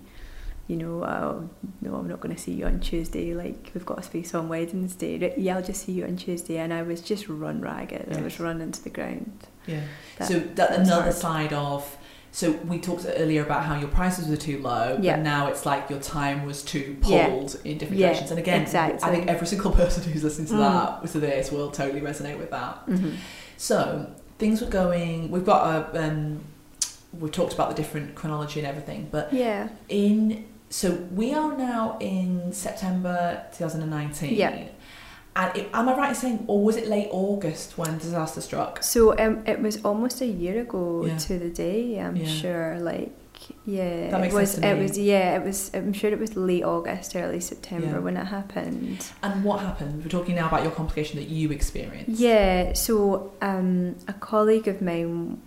[0.67, 1.49] you know, oh,
[1.81, 3.33] no, I'm not going to see you on Tuesday.
[3.33, 5.33] Like, we've got a space on Wednesday.
[5.37, 6.57] Yeah, I'll just see you on Tuesday.
[6.59, 8.07] And I was just run ragged.
[8.15, 8.39] I was Yes.
[8.39, 9.47] running to the ground.
[9.67, 9.81] Yeah.
[10.17, 11.13] That- so that, that another hard.
[11.15, 11.97] side of
[12.31, 15.17] so we talked earlier about how your prices were too low, Yeah.
[15.17, 17.27] but now it's like your time was too Yeah.
[17.27, 18.31] pulled in different Yeah, directions.
[18.31, 18.99] And again, exactly.
[19.03, 21.01] I think every single person who's listening to Mm.
[21.03, 22.87] that to this will totally resonate with that.
[22.87, 23.11] Mm-hmm.
[23.57, 24.07] So
[24.39, 25.29] things were going.
[25.29, 26.03] We've got a.
[26.07, 26.41] Um,
[27.19, 29.67] we've talked about the different chronology and everything, but Yeah.
[29.89, 34.33] in so we are now in September 2019.
[34.35, 34.55] Yeah.
[35.35, 38.83] And it, am I right in saying, or was it late August when disaster struck?
[38.83, 41.17] So um, it was almost a year ago Yeah.
[41.17, 41.99] to the day.
[41.99, 42.25] I'm Yeah.
[42.27, 42.79] sure.
[42.79, 43.11] Like,
[43.65, 44.51] yeah, That makes it was.
[44.51, 44.79] sense to me.
[44.79, 44.97] it was.
[44.99, 45.71] Yeah, it was.
[45.73, 47.99] I'm sure it was late August, early September Yeah.
[47.99, 49.05] when it happened.
[49.23, 50.03] And what happened?
[50.03, 52.19] We're talking now about your complication that you experienced.
[52.19, 52.73] Yeah.
[52.73, 55.39] So um, a colleague of mine.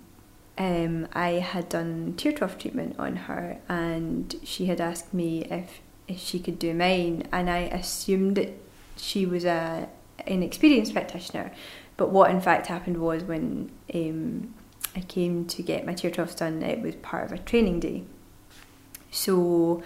[0.57, 5.81] Um, I had done tear trough treatment on her, and she had asked me if
[6.07, 8.51] if she could do mine, and I assumed that
[9.05, 9.88] she was a
[10.27, 11.53] an experienced practitioner,
[11.97, 14.55] but what in fact happened was when um,
[14.97, 18.05] I came to get my tear troughs done, it was part of a training day.
[19.11, 19.83] So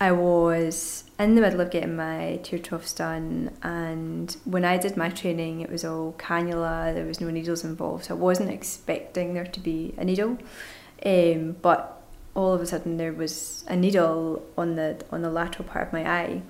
[0.00, 4.96] I was in the middle of getting my tear troughs done, and when I did
[4.96, 6.92] my training, it was all cannula.
[6.92, 10.38] There was no needles involved, so I wasn't expecting there to be a needle.
[11.04, 12.02] Um, but
[12.34, 15.92] all of a sudden, there was a needle on the on the lateral part of
[15.92, 16.42] my eye,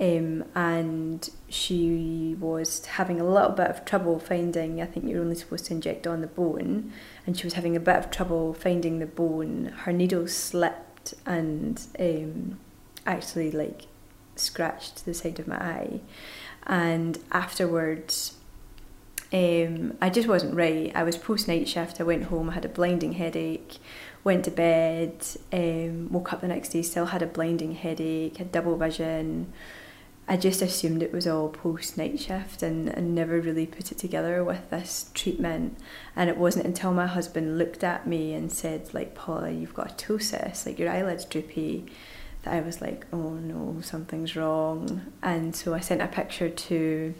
[0.00, 4.80] um, and she was having a little bit of trouble finding.
[4.80, 6.92] I think you're only supposed to inject on the bone,
[7.26, 9.72] and she was having a bit of trouble finding the bone.
[9.84, 12.60] Her needle slipped and um,
[13.06, 13.86] actually like
[14.36, 16.00] scratched the side of my eye,
[16.66, 18.34] and afterwards.
[19.30, 20.90] Um, I just wasn't right.
[20.94, 22.00] I was post night shift.
[22.00, 22.48] I went home.
[22.48, 23.76] I had a blinding headache.
[24.24, 25.22] Went to bed.
[25.52, 26.80] Um, woke up the next day.
[26.80, 28.38] Still had a blinding headache.
[28.38, 29.52] Had double vision.
[30.30, 33.96] I just assumed it was all post night shift and, and never really put it
[33.96, 35.78] together with this treatment.
[36.14, 39.90] And it wasn't until my husband looked at me and said, like, Paula, you've got
[39.90, 41.86] a ptosis, like your eyelid's droopy,
[42.42, 45.12] that I was like, oh no, something's wrong.
[45.22, 47.14] And so I sent a picture to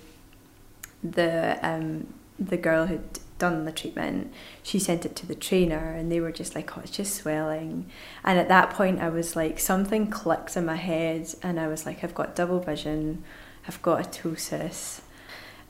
[1.03, 4.33] the um, the girl who'd done the treatment.
[4.63, 7.87] She sent it to the trainer, and they were just like, "Oh, it's just swelling."
[8.25, 11.87] And at that point, I was like, something clicked in my head, and I was
[11.87, 13.23] like, "I've got double vision,
[13.67, 15.01] I've got a ptosis,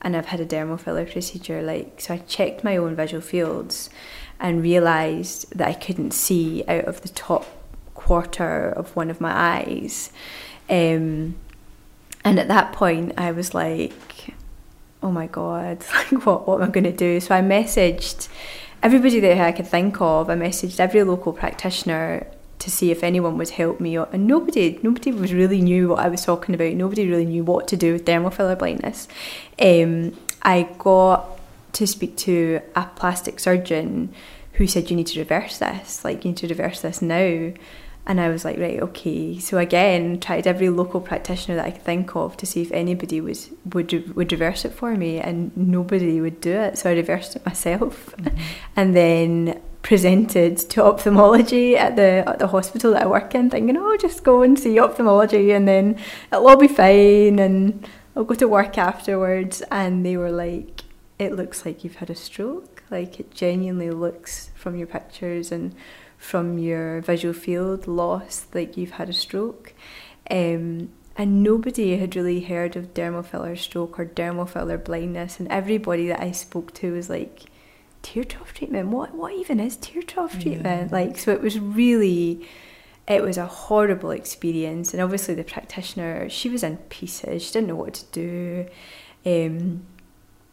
[0.01, 3.91] and I've had a dermal filler procedure." Like, so I checked my own visual fields,
[4.41, 7.47] and realised that I couldn't see out of the top
[7.95, 10.13] quarter of one of my eyes.
[10.71, 11.37] Um,
[12.25, 13.93] and at that point, I was like,
[15.03, 17.21] oh my god, like what what am I going to do?
[17.21, 18.29] So I messaged
[18.83, 20.31] everybody that I could think of.
[20.31, 22.27] I messaged every local practitioner
[22.59, 26.09] to see if anyone would help me and nobody nobody was really knew what I
[26.09, 29.07] was talking about nobody really knew what to do with dermal filler blindness
[29.61, 31.39] um, I got
[31.75, 34.13] to speak to a plastic surgeon
[34.55, 37.53] who said you need to reverse this like you need to reverse this now
[38.09, 41.83] and I was like right okay so again tried every local practitioner that I could
[41.83, 46.21] think of to see if anybody was would would reverse it for me and nobody
[46.21, 48.37] would do it so I reversed it myself mm-hmm.
[48.77, 53.77] and then presented to ophthalmology at the at the hospital that I work in, thinking,
[53.77, 55.99] oh, just go and see ophthalmology, and then
[56.33, 59.63] it'll all be fine, and I'll go to work afterwards.
[59.71, 60.83] And they were like,
[61.19, 62.83] it looks like you've had a stroke.
[62.91, 65.75] Like it genuinely looks from your pictures and
[66.19, 69.73] from your visual field loss like you've had a stroke.
[70.31, 75.49] Um, and nobody had really heard of dermal filler stroke or dermal filler blindness, and
[75.49, 77.45] everybody that I spoke to was like
[78.03, 78.89] tear trough treatment.
[78.89, 80.91] What what even is tear trough treatment?
[80.91, 80.97] Yeah.
[80.97, 82.47] Like so it was really
[83.09, 87.69] it was a horrible experience and obviously the practitioner she was in pieces she didn't
[87.69, 88.67] know what to do
[89.25, 89.83] um,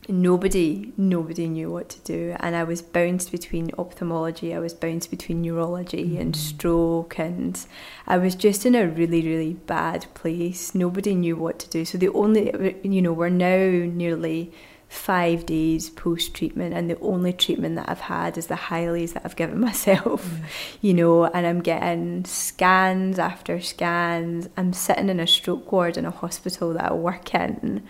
[0.07, 5.09] nobody nobody knew what to do and i was bounced between ophthalmology i was bounced
[5.09, 6.19] between neurology mm.
[6.19, 7.65] and stroke and
[8.07, 11.97] i was just in a really really bad place nobody knew what to do so
[11.97, 14.51] the only you know we're now nearly
[14.95, 19.23] five days post treatment, and the only treatment that I've had is the Hyalase that
[19.25, 20.43] I've given myself, mm.
[20.81, 24.49] you know, and I'm getting scans after scans.
[24.57, 27.83] I'm sitting in a stroke ward in a hospital that I work in,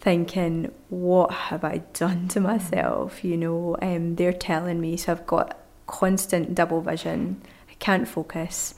[0.00, 3.24] thinking, what have I done to myself?
[3.24, 8.74] You know, um, they're telling me, so I've got constant double vision, I can't focus,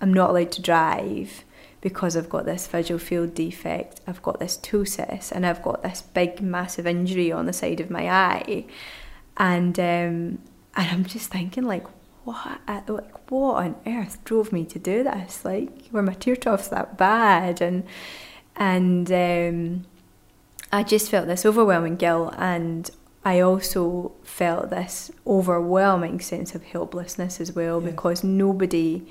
[0.00, 1.44] I'm not allowed to drive
[1.80, 6.02] because I've got this visual field defect, I've got this ptosis, and I've got this
[6.02, 8.64] big, massive injury on the side of my eye.
[9.36, 10.38] And um,
[10.76, 11.86] and I'm just thinking, like,
[12.24, 15.44] what, like, what on earth drove me to do this?
[15.44, 17.60] Like, were my tear troughs that bad?
[17.60, 17.84] And
[18.56, 19.86] and um,
[20.72, 22.90] I just felt this overwhelming guilt, and
[23.24, 27.90] I also felt this overwhelming sense of helplessness as well yeah.
[27.90, 29.06] because nobody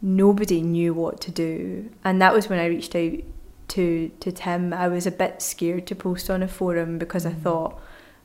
[0.00, 1.90] nobody knew what to do.
[2.04, 3.20] And that was when I reached out
[3.68, 4.72] to to Tim.
[4.72, 7.42] I was a bit scared to post on a forum because I mm.
[7.42, 7.80] thought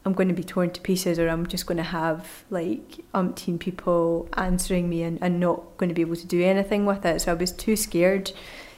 [0.05, 3.57] I'm going to be torn to pieces or I'm just going to have like umpteen
[3.59, 7.21] people answering me and, and not going to be able to do anything with it.
[7.21, 8.31] So I was too scared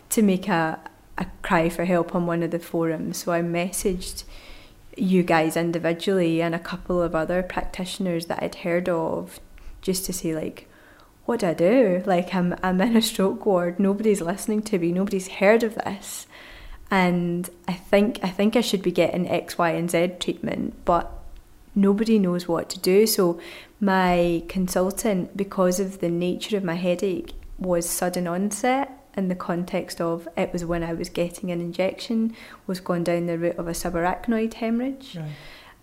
[0.09, 0.79] to make a,
[1.17, 3.17] a cry for help on one of the forums.
[3.17, 4.23] So I messaged
[4.97, 9.39] you guys individually and a couple of other practitioners that I'd heard of
[9.81, 10.67] just to say like
[11.25, 12.03] what do I do?
[12.05, 16.27] Like I'm I'm in a stroke ward, nobody's listening to me, nobody's heard of this.
[16.91, 21.11] And I think I think I should be getting X, Y, and Z treatment, but
[21.73, 23.07] nobody knows what to do.
[23.07, 23.39] So
[23.79, 30.01] my consultant, because of the nature of my headache, was sudden onset in the context
[30.01, 32.35] of it was when I was getting an injection,
[32.67, 35.17] was going down the route of a subarachnoid hemorrhage.
[35.17, 35.31] Right.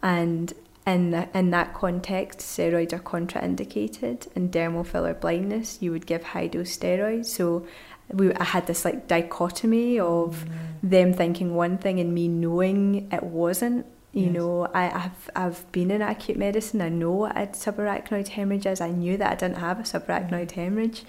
[0.03, 0.53] And
[0.87, 4.29] in, the, in that context, steroids are contraindicated.
[4.35, 7.27] In dermal filler blindness, you would give high dose steroids.
[7.27, 7.67] So
[8.13, 10.51] we, I had this like dichotomy of mm.
[10.83, 13.87] them thinking one thing and me knowing it wasn't.
[14.13, 14.35] You yes.
[14.35, 16.83] know, I, have I've been in acute medicine.
[16.83, 18.81] I know what a subarachnoid hemorrhage is.
[18.83, 20.53] I knew that I didn't have a subarachnoid mm.
[20.53, 21.05] hemorrhage,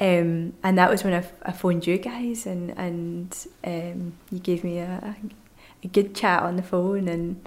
[0.00, 4.64] um, and that was when I, I phoned you guys and and um, you gave
[4.64, 5.14] me a,
[5.84, 7.46] a good chat on the phone and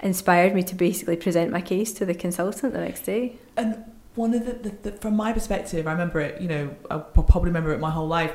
[0.00, 3.38] inspired me to basically present my case to the consultant the next day.
[3.56, 6.40] And one of the, the, the from my perspective, I remember it.
[6.40, 8.34] You know, I probably remember it my whole life.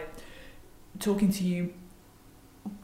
[1.00, 1.74] Talking to you,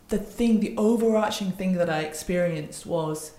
[0.10, 3.34] the thing, the overarching thing that I experienced was,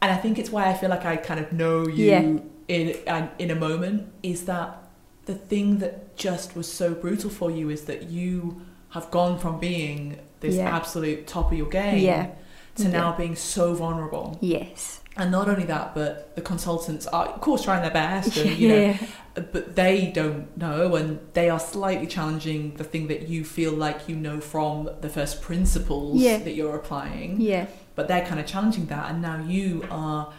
[0.00, 2.20] and I think it's why I feel like I kind of know you yeah.
[2.68, 4.82] in in a moment is that
[5.26, 9.58] the thing that just was so brutal for you is that you have gone from
[9.58, 10.74] being this yeah.
[10.74, 12.30] absolute top of your game yeah
[12.76, 14.38] to now being so vulnerable.
[14.40, 14.99] Yes.
[15.20, 18.68] And not only that, but the consultants are, of course, trying their best, and you
[18.68, 18.92] yeah.
[19.34, 23.72] know, but they don't know, and they are slightly challenging the thing that you feel
[23.72, 26.38] like you know from the first principles yeah.
[26.38, 27.38] that you're applying.
[27.40, 27.66] Yeah.
[27.96, 30.32] But they're kind of challenging that, and now you are.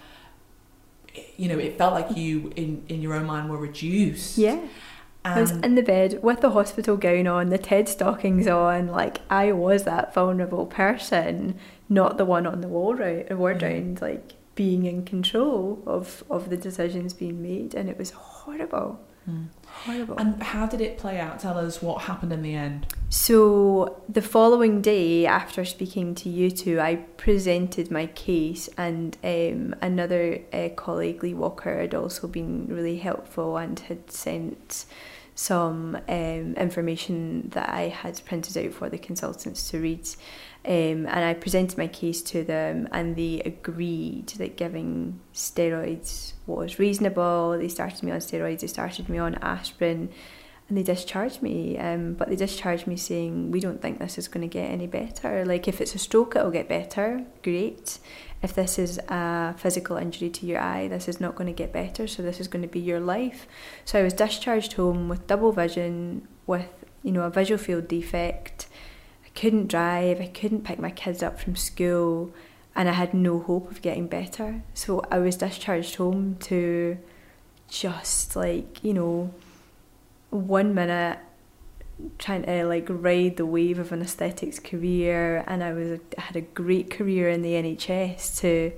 [1.38, 4.38] You know, it felt like you, in in your own mind, were reduced.
[4.38, 4.60] Yeah.
[5.24, 9.20] I was in the bed with the hospital gown on, the TED stockings on, like
[9.30, 13.66] I was that vulnerable person not the one on the wall right word mm-hmm.
[13.66, 18.90] round like being in control of of the decisions being made and it was horrible
[19.30, 19.48] Mm.
[19.68, 20.18] Horrible.
[20.18, 21.40] And how did it play out?
[21.40, 22.88] Tell us what happened in the end.
[23.10, 29.76] So the following day, after speaking to you two, I presented my case, and um,
[29.82, 34.86] another uh, colleague, Lee Walker, had also been really helpful and had sent
[35.42, 40.08] some um, information that I had printed out for the consultants to read.
[40.64, 46.78] Um, and I presented my case to them, and they agreed that giving steroids was
[46.78, 47.58] reasonable.
[47.58, 50.10] They started me on steroids, they started me on aspirin,
[50.70, 51.76] and they discharged me.
[51.80, 54.86] Um, but they discharged me saying, We don't think this is going to get any
[54.86, 55.44] better.
[55.44, 57.26] Like, if it's a stroke, it'll get better.
[57.42, 57.98] Great.
[58.42, 61.72] If this is a physical injury to your eye, this is not going to get
[61.72, 62.08] better.
[62.08, 63.48] So, this is going to be your life.
[63.86, 66.68] So, I was discharged home with double vision, with,
[67.04, 68.68] you know, a visual field defect
[69.32, 72.34] I couldn't drive, I couldn't pick my kids up from school,
[72.76, 74.64] and I had no hope of getting better.
[74.74, 76.98] So I was discharged home to
[77.70, 79.34] just like, you know,
[80.30, 81.20] one minute
[82.18, 86.36] trying to like ride the wave of an aesthetics career and I was I had
[86.36, 88.72] a great career in the NHS to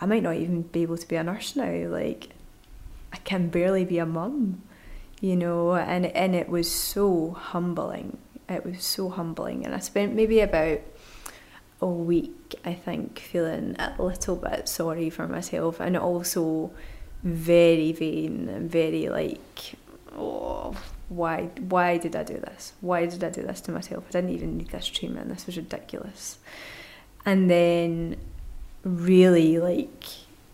[0.00, 2.30] I might not even be able to be a nurse now like
[3.12, 4.62] I can barely be a mum
[5.20, 5.74] you know?
[5.74, 8.16] And and it was so humbling
[8.50, 10.80] it was so humbling, and I spent maybe about
[11.80, 16.72] a week, I think, feeling a little bit sorry for myself, and also
[17.22, 19.74] very vain and very like,
[20.16, 20.74] oh,
[21.10, 22.72] why, why did I do this?
[22.80, 24.04] Why did I do this to myself?
[24.08, 25.28] I didn't even need this treatment.
[25.28, 26.38] This was ridiculous.
[27.26, 28.16] And then,
[28.84, 30.04] really, like,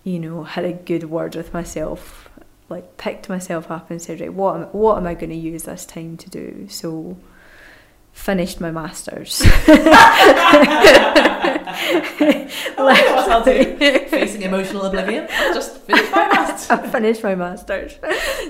[0.02, 2.28] you know, had a good word with myself,
[2.70, 5.64] like picked myself up and said, right, what am, what am I going to use
[5.64, 6.66] this time to do?
[6.70, 7.18] So
[8.16, 9.42] finished my masters.
[13.36, 13.76] I'll do.
[14.08, 15.26] Facing emotional oblivion.
[15.30, 16.70] I just finished my masters.
[16.70, 17.98] I finished my masters.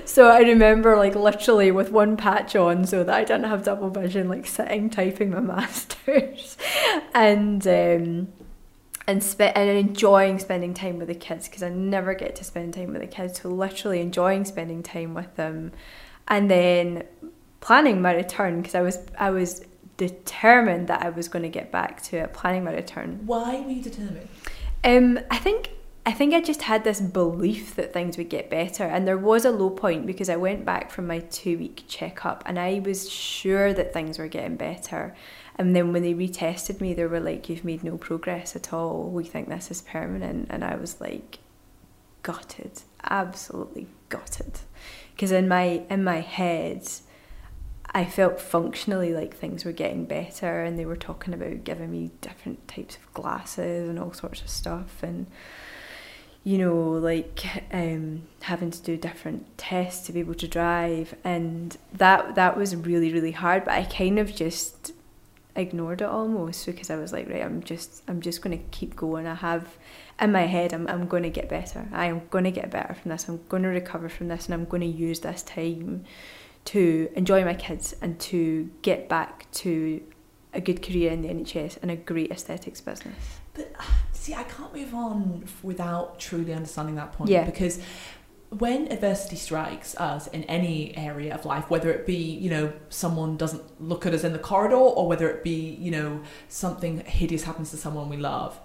[0.05, 3.89] So I remember like literally with one patch on so that I didn't have double
[3.89, 6.57] vision, like sitting typing my masters.
[7.13, 8.29] And um
[9.05, 12.73] and spe- and enjoying spending time with the kids because I never get to spend
[12.73, 13.41] time with the kids.
[13.41, 15.73] So literally enjoying spending time with them,
[16.27, 17.03] and then
[17.59, 19.63] planning my return because I was I was
[19.97, 23.21] determined that I was going to get back to it, planning my return.
[23.25, 24.29] Why were you determined?
[24.83, 25.71] Um, I think
[26.05, 29.43] I think I just had this belief that things would get better, and there was
[29.43, 33.09] a low point because I went back from my two week checkup, and I was
[33.09, 35.15] sure that things were getting better.
[35.59, 39.09] And then when they retested me, they were like, "You've made no progress at all.
[39.09, 41.39] We think this is permanent." And I was like,
[42.21, 44.59] gutted, absolutely gutted,
[45.13, 46.87] because in my in my head
[47.91, 52.11] I felt functionally like things were getting better and they were talking about giving me
[52.21, 55.01] different types of glasses and all sorts of stuff.
[55.01, 55.27] And
[56.43, 61.15] you know like um, having to do different tests to be able to drive.
[61.23, 64.91] And that that was really really hard but I kind of just
[65.55, 68.95] ignored it almost because I was like right I'm just I'm just going to keep
[68.95, 69.27] going.
[69.27, 69.75] I have
[70.21, 71.87] in my head I'm, I'm going to get better.
[71.91, 73.27] I am going to get better from this.
[73.27, 76.05] I'm going to recover from this and I'm going to use this time
[76.67, 80.01] to enjoy my kids and to get back to
[80.53, 83.15] a good career in the NHS and a great aesthetics business.
[83.53, 87.45] But uh, see, I can't move on without truly understanding that point yeah.
[87.45, 87.79] because
[88.49, 93.37] when adversity strikes us in any area of life, whether it be, you know, someone
[93.37, 97.43] doesn't look at us in the corridor or whether it be, you know, something hideous
[97.43, 98.59] happens to someone we love,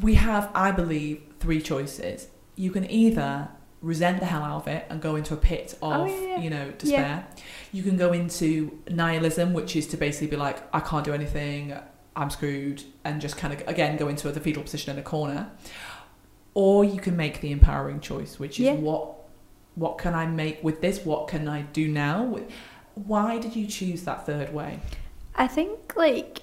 [0.00, 2.26] we have, I believe, three choices.
[2.56, 3.48] You can either
[3.84, 6.40] resent the hell out of it and go into a pit oh, of, oh, yeah.
[6.40, 7.26] you know, despair.
[7.36, 7.42] Yeah.
[7.72, 11.76] You can go into nihilism, which is to basically be like, I can't do anything,
[12.16, 15.50] I'm screwed, and just kind of, again, go into the fetal position in a corner.
[16.54, 18.74] Or you can make the empowering choice, which is yeah.
[18.74, 19.18] what
[19.74, 21.04] what can I make with this?
[21.04, 22.38] What can I do now?
[22.94, 24.78] Why did you choose that third way?
[25.34, 26.42] I think like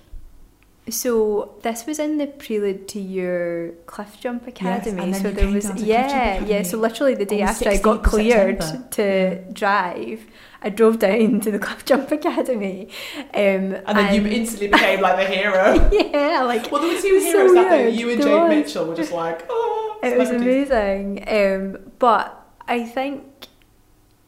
[0.89, 5.11] so this was in the prelude to your cliff jump academy.
[5.11, 6.63] Yes, so there was yeah, yeah.
[6.63, 8.61] So literally the day after I got cleared
[8.93, 10.25] to drive,
[10.61, 12.89] I drove down to the cliff jump academy.
[13.17, 15.89] Um, and then and you instantly became like the hero.
[16.11, 19.11] yeah, like well, there were two heroes so that You and Jade Mitchell were just
[19.11, 21.23] like, oh, it was amazing.
[21.27, 23.25] Um, but I think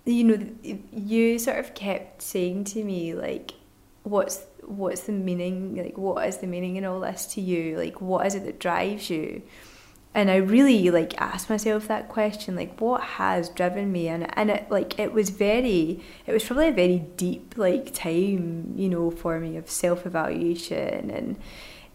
[0.06, 3.54] you know you sort of kept saying to me like,
[4.04, 8.02] what's what's the meaning like what is the meaning in all this to you like
[8.02, 9.42] what is it that drives you
[10.16, 14.52] and I really like asked myself that question like what has driven me and and
[14.52, 19.12] it like it was very it was probably a very deep like time you know
[19.12, 21.36] for me of self evaluation and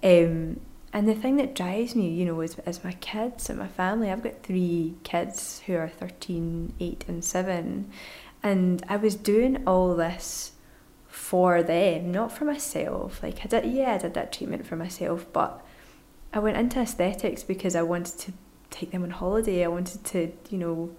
[0.03, 0.61] um
[0.93, 4.11] and the thing that drives me, you know, is, is my kids and my family.
[4.11, 7.91] I've got three kids who are 13, 8, and 7.
[8.43, 10.53] And I was doing all this
[11.19, 13.23] for them, not for myself.
[13.23, 15.63] Like, I did, yeah, I did that treatment for myself, but
[16.33, 18.33] I went into aesthetics because I wanted to
[18.71, 19.65] take them on holiday.
[19.65, 20.91] I wanted to, you know,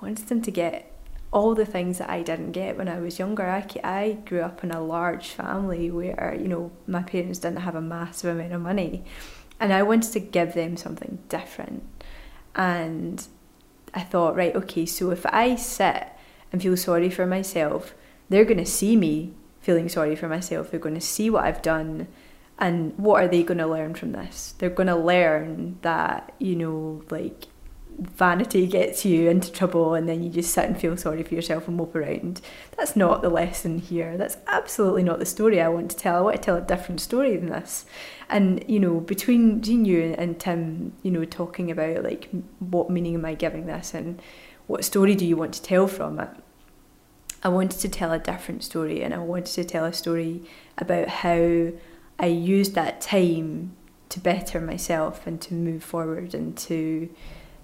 [0.00, 0.92] I wanted them to get
[1.32, 3.48] all the things that I didn't get when I was younger.
[3.48, 7.76] I, I grew up in a large family where, you know, my parents didn't have
[7.76, 9.04] a massive amount of money
[9.60, 11.84] and I wanted to give them something different.
[12.54, 13.26] And
[13.94, 16.08] I thought, right, okay, so if I sit
[16.52, 17.94] and feel sorry for myself,
[18.28, 19.34] they're going to see me
[19.68, 20.70] feeling sorry for myself.
[20.70, 22.08] They're going to see what I've done.
[22.58, 24.54] And what are they going to learn from this?
[24.56, 27.48] They're going to learn that, you know, like
[27.98, 31.68] vanity gets you into trouble and then you just sit and feel sorry for yourself
[31.68, 32.40] and mope around.
[32.78, 34.16] That's not the lesson here.
[34.16, 36.16] That's absolutely not the story I want to tell.
[36.16, 37.84] I want to tell a different story than this.
[38.30, 43.16] And, you know, between Jean you and Tim, you know, talking about like what meaning
[43.16, 44.22] am I giving this and
[44.66, 46.30] what story do you want to tell from it?
[47.42, 50.42] I wanted to tell a different story and I wanted to tell a story
[50.76, 51.72] about how
[52.18, 53.76] I used that time
[54.08, 57.08] to better myself and to move forward and to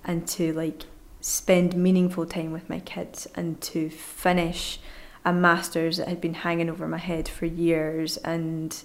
[0.05, 0.83] and to like
[1.21, 4.79] spend meaningful time with my kids and to finish
[5.25, 8.85] a master's that had been hanging over my head for years and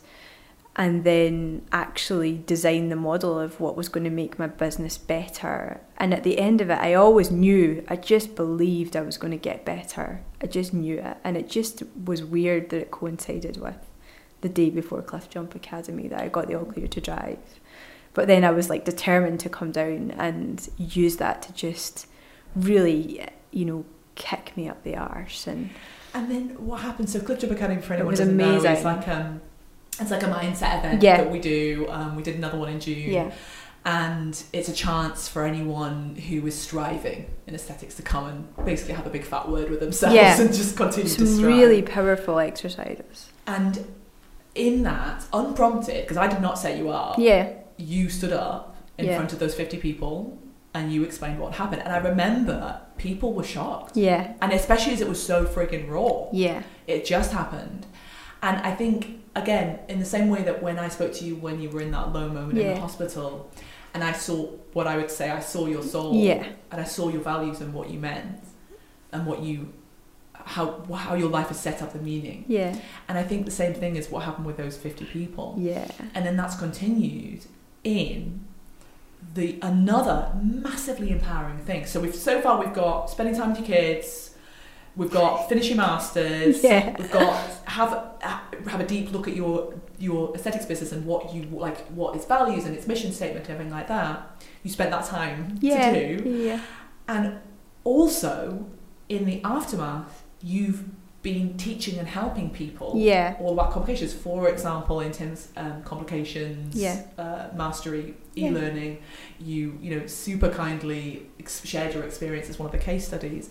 [0.76, 5.82] and then actually design the model of what was going to make my business better.
[5.98, 9.32] And at the end of it, I always knew, I just believed I was going
[9.32, 10.22] to get better.
[10.42, 11.18] I just knew it.
[11.24, 13.78] And it just was weird that it coincided with
[14.42, 17.40] the day before Cliff Jump Academy that I got the all clear to drive.
[18.14, 22.08] But then I was like determined to come down and use that to just
[22.56, 25.46] really, you know, kick me up the arse.
[25.46, 25.72] And
[26.14, 27.10] and then what happened?
[27.10, 28.64] So Cliff Jump Academy for anyone who doesn't amazing.
[28.64, 29.42] know, it's like um,
[30.00, 31.18] it's like a mindset event yeah.
[31.18, 31.88] that we do.
[31.90, 33.12] Um, we did another one in June.
[33.12, 33.32] Yeah.
[33.86, 38.94] And it's a chance for anyone who is striving in aesthetics to come and basically
[38.94, 40.40] have a big fat word with themselves yeah.
[40.40, 41.48] and just continue Some to strive.
[41.48, 43.30] really powerful exercises.
[43.48, 43.88] And
[44.54, 47.18] in that, unprompted, because I did not set you up.
[47.18, 49.16] Yeah you stood up in yeah.
[49.16, 50.38] front of those 50 people
[50.74, 51.82] and you explained what happened.
[51.82, 53.98] And I remember people were shocked.
[53.98, 54.34] Yeah.
[54.42, 56.28] And especially as it was so freaking raw.
[56.32, 56.64] Yeah.
[56.86, 57.88] It just happened.
[58.42, 61.62] And I think, again, in the same way that when I spoke to you when
[61.62, 62.70] you were in that low moment yeah.
[62.70, 63.52] in the hospital,
[63.94, 66.16] and I saw what I would say, I saw your soul.
[66.16, 66.48] Yeah.
[66.72, 68.44] And I saw your values and what you meant
[69.12, 69.74] and what you
[70.34, 72.74] how how your life is set up the meaning yeah
[73.10, 75.86] and i think the same thing is what happened with those 50 people yeah
[76.16, 77.46] and then that's continued
[77.84, 78.40] in
[79.34, 81.86] the another massively empowering thing.
[81.86, 84.29] So we've so far we've got spending time with your kids,
[84.96, 86.96] we've got finish your masters, yeah.
[86.98, 87.36] we've got
[87.66, 88.12] have
[88.68, 92.26] have a deep look at your your aesthetics business and what you like, what its
[92.26, 94.44] values and its mission statement and everything like that.
[94.64, 95.92] You spent that time yeah.
[95.92, 96.62] to do, yeah.
[97.08, 97.40] and
[97.84, 98.66] also
[99.08, 100.84] in the aftermath, you've
[101.22, 103.36] been teaching and helping people yeah.
[103.40, 104.14] all about complications.
[104.14, 107.04] For example, intense um, complications yeah.
[107.18, 109.00] uh, mastery e-learning,
[109.40, 109.46] yeah.
[109.46, 113.50] you you know super kindly shared your experience as one of the case studies.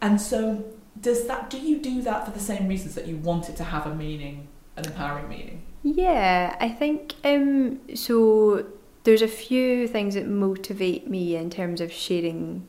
[0.00, 0.64] And so,
[1.00, 3.64] does that do you do that for the same reasons that you want it to
[3.64, 5.62] have a meaning, an empowering meaning?
[5.82, 8.66] Yeah, I think um, so.
[9.04, 12.66] There's a few things that motivate me in terms of sharing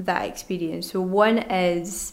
[0.00, 0.90] that experience.
[0.90, 2.12] So one is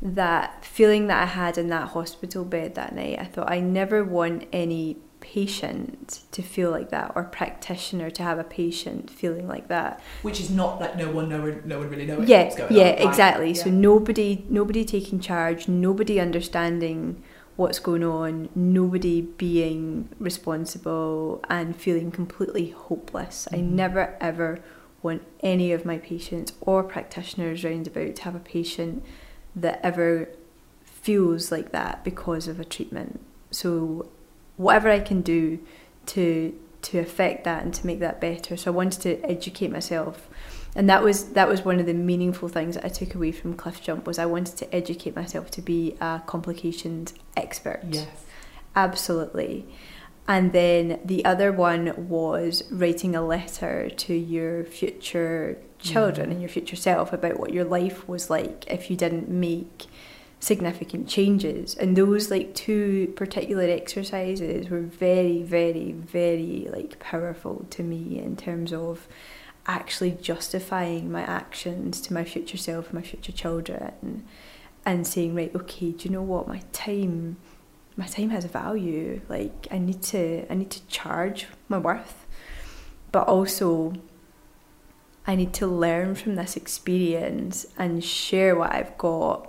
[0.00, 4.04] that feeling that I had in that hospital bed that night, I thought I never
[4.04, 4.98] want any
[5.34, 10.40] patient to feel like that or practitioner to have a patient feeling like that which
[10.40, 13.46] is not like no one no one, no one really knows yeah yeah on, exactly
[13.46, 13.56] right?
[13.56, 13.74] so yeah.
[13.74, 17.22] nobody nobody taking charge nobody understanding
[17.56, 23.56] what's going on nobody being responsible and feeling completely hopeless mm-hmm.
[23.56, 24.58] i never ever
[25.02, 29.04] want any of my patients or practitioners round about to have a patient
[29.54, 30.28] that ever
[30.84, 33.20] feels like that because of a treatment.
[33.50, 34.10] So
[34.58, 35.58] whatever I can do
[36.06, 38.56] to to affect that and to make that better.
[38.56, 40.28] So I wanted to educate myself.
[40.76, 43.54] And that was that was one of the meaningful things that I took away from
[43.54, 47.80] Cliff Jump was I wanted to educate myself to be a complications expert.
[47.88, 48.06] Yes.
[48.76, 49.66] Absolutely.
[50.28, 56.32] And then the other one was writing a letter to your future children mm.
[56.32, 59.86] and your future self about what your life was like if you didn't make
[60.40, 61.74] significant changes.
[61.74, 68.36] And those like two particular exercises were very, very, very like powerful to me in
[68.36, 69.08] terms of
[69.66, 74.24] actually justifying my actions to my future self my future children
[74.86, 76.48] and saying, right, okay, do you know what?
[76.48, 77.36] My time
[77.96, 79.20] my time has value.
[79.28, 82.26] Like I need to I need to charge my worth.
[83.12, 83.94] but also
[85.26, 89.47] I need to learn from this experience and share what I've got,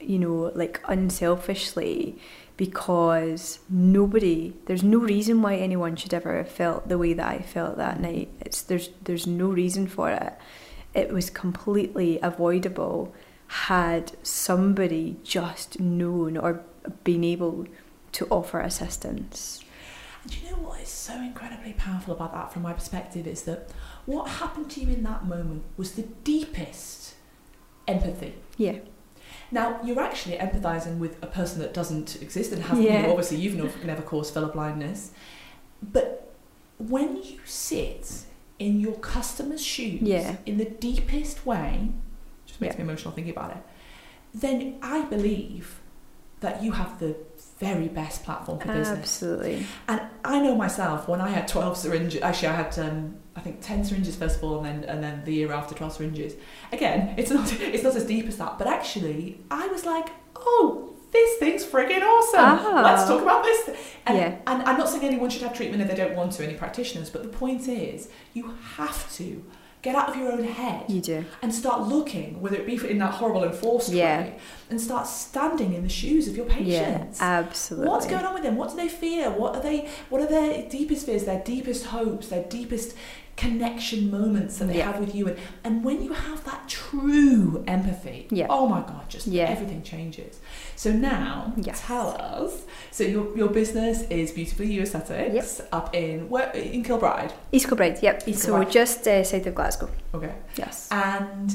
[0.00, 2.18] you know, like unselfishly
[2.56, 7.38] because nobody there's no reason why anyone should ever have felt the way that I
[7.38, 8.28] felt that night.
[8.40, 10.34] It's there's there's no reason for it.
[10.94, 13.14] It was completely avoidable
[13.48, 16.62] had somebody just known or
[17.04, 17.66] been able
[18.12, 19.64] to offer assistance.
[20.22, 23.70] And you know what is so incredibly powerful about that from my perspective is that
[24.04, 27.14] what happened to you in that moment was the deepest
[27.86, 28.34] empathy.
[28.56, 28.78] Yeah.
[29.50, 32.96] Now you're actually empathizing with a person that doesn't exist and has Yeah.
[32.98, 35.12] you know, obviously you've never, never caused filler blindness,
[35.82, 36.34] but
[36.78, 38.24] when you sit
[38.58, 40.36] in your customer's shoes Yeah.
[40.46, 41.90] in the deepest way,
[42.46, 42.78] just makes Yeah.
[42.78, 43.62] me emotional thinking about it.
[44.34, 45.80] Then I believe
[46.40, 47.16] that you have the
[47.58, 48.98] very best platform for business.
[48.98, 49.66] Absolutely.
[49.88, 52.22] And I know myself when I had twelve syringes.
[52.22, 55.22] Actually, I had um, I think ten syringes first of all, and then and then
[55.24, 56.34] the year after twelve syringes.
[56.72, 60.94] Again, it's not it's not as deep as that, but actually, I was like, oh,
[61.10, 62.40] this thing's friggin' awesome.
[62.40, 62.82] Ah.
[62.84, 63.70] Let's talk about this.
[64.06, 64.36] And, Yeah.
[64.46, 66.44] and I'm not saying anyone should have treatment if they don't want to.
[66.44, 69.42] Any practitioners, but the point is, you have to
[69.82, 71.24] get out of your own head You do.
[71.42, 74.22] and start looking, whether it be in that horrible enforced Yeah.
[74.22, 74.34] way,
[74.70, 77.20] and start standing in the shoes of your patients.
[77.20, 77.42] Yeah.
[77.44, 77.88] Absolutely.
[77.88, 78.56] What's going on with them?
[78.56, 79.30] What do they fear?
[79.30, 79.88] What are they?
[80.10, 81.24] What are their deepest fears?
[81.24, 82.28] Their deepest hopes?
[82.28, 82.94] Their deepest
[83.44, 84.90] connection moments that they Yeah.
[84.92, 85.24] have with you?
[85.30, 85.36] And,
[85.66, 88.46] and when you have that true empathy, Yeah.
[88.56, 89.44] oh my god, just Yeah.
[89.54, 90.32] everything changes.
[90.76, 91.76] So now, Yes.
[91.90, 92.52] tell us.
[92.96, 97.32] So your your business is Beautifully You Aesthetics up in where in Kilbride.
[97.56, 98.16] East Kilbride, yep.
[98.30, 98.70] East so Kilbride.
[98.80, 99.88] just uh, south of Glasgow.
[100.16, 100.34] Okay.
[100.62, 100.88] Yes.
[100.90, 101.48] And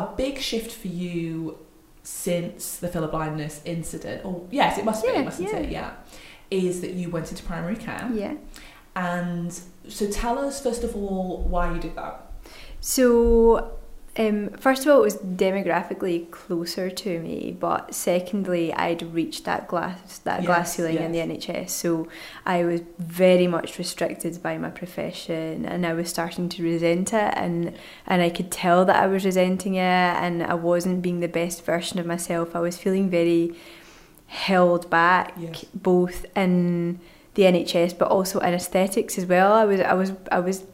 [0.00, 1.58] a big shift for you
[2.02, 5.70] since the filler blindness incident, or yes, it must be, mustn't it?
[5.78, 5.90] Yeah,
[6.50, 8.04] is that you went into primary care.
[8.24, 8.34] yeah.
[8.96, 9.50] And
[9.88, 12.24] so tell us first of all why you did that.
[12.80, 13.72] So,
[14.16, 19.68] um, first of all, it was demographically closer to me, but secondly, I'd reached that
[19.68, 22.08] glass that glass Yes, ceiling in the NHS, so
[22.44, 27.32] I was very much restricted by my profession, and I was starting to resent it,
[27.36, 27.74] and
[28.06, 29.80] and I could tell that I was resenting it,
[30.24, 32.56] and I wasn't being the best version of myself.
[32.56, 33.54] I was feeling very
[34.26, 35.64] held back, Yes.
[35.74, 37.00] both in
[37.38, 39.52] the NHS but also in aesthetics as well.
[39.52, 40.64] I was I was I was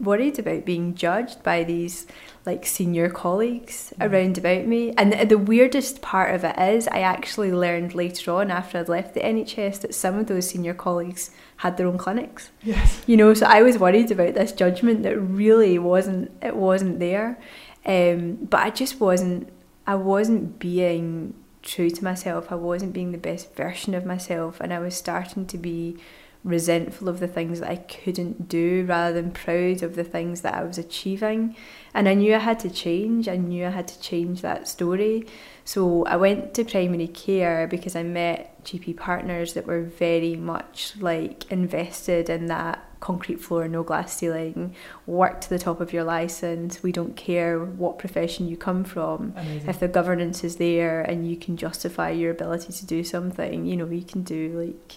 [0.00, 2.06] worried about being judged by these
[2.46, 4.06] like senior colleagues Mm.
[4.06, 4.92] around about me.
[4.98, 8.88] And the, the weirdest part of it is I actually learned later on after I'd
[8.88, 12.50] left the NHS that some of those senior colleagues had their own clinics.
[12.62, 13.02] Yes.
[13.06, 17.38] You know, so I was worried about this judgment that really wasn't it wasn't there.
[17.86, 18.20] Um,
[18.50, 19.42] but I just wasn't
[19.86, 21.34] I wasn't being
[21.64, 22.52] true to myself.
[22.52, 25.96] I wasn't being the best version of myself and I was starting to be
[26.44, 30.54] resentful of the things that I couldn't do rather than proud of the things that
[30.54, 31.56] I was achieving.
[31.94, 33.28] And I knew I had to change.
[33.28, 35.26] I knew I had to change that story.
[35.64, 40.94] So I went to primary care because I met GP partners that were very much
[41.00, 44.74] like invested in that concrete floor, no glass ceiling,
[45.06, 46.82] work to the top of your license.
[46.82, 49.68] We don't care what profession you come from Amazing.
[49.68, 53.76] if the governance is there and you can justify your ability to do something, you
[53.76, 54.94] know, you can do like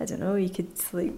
[0.00, 1.12] I don't know, you could like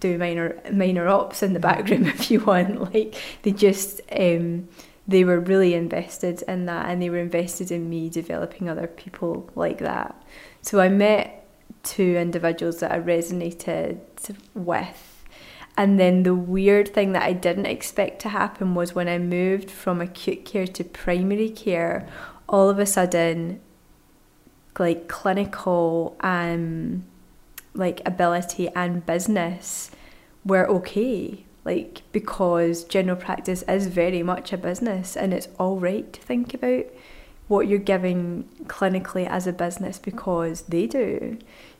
[0.00, 2.94] do minor minor ops in the back room if you want.
[2.94, 4.68] Like they just um
[5.06, 9.50] they were really invested in that and they were invested in me developing other people
[9.54, 10.16] like that.
[10.62, 11.46] So I met
[11.82, 14.00] two individuals that I resonated
[14.54, 15.05] with
[15.76, 19.70] and then the weird thing that I didn't expect to happen was when I moved
[19.70, 22.08] from acute care to primary care,
[22.48, 23.60] all of a sudden,
[24.78, 27.04] like clinical um,
[27.74, 29.90] like ability and business
[30.44, 31.44] were okay.
[31.64, 36.54] Like because general practice is very much a business, and it's all right to think
[36.54, 36.86] about
[37.48, 41.38] what you're giving clinically as a business because they do.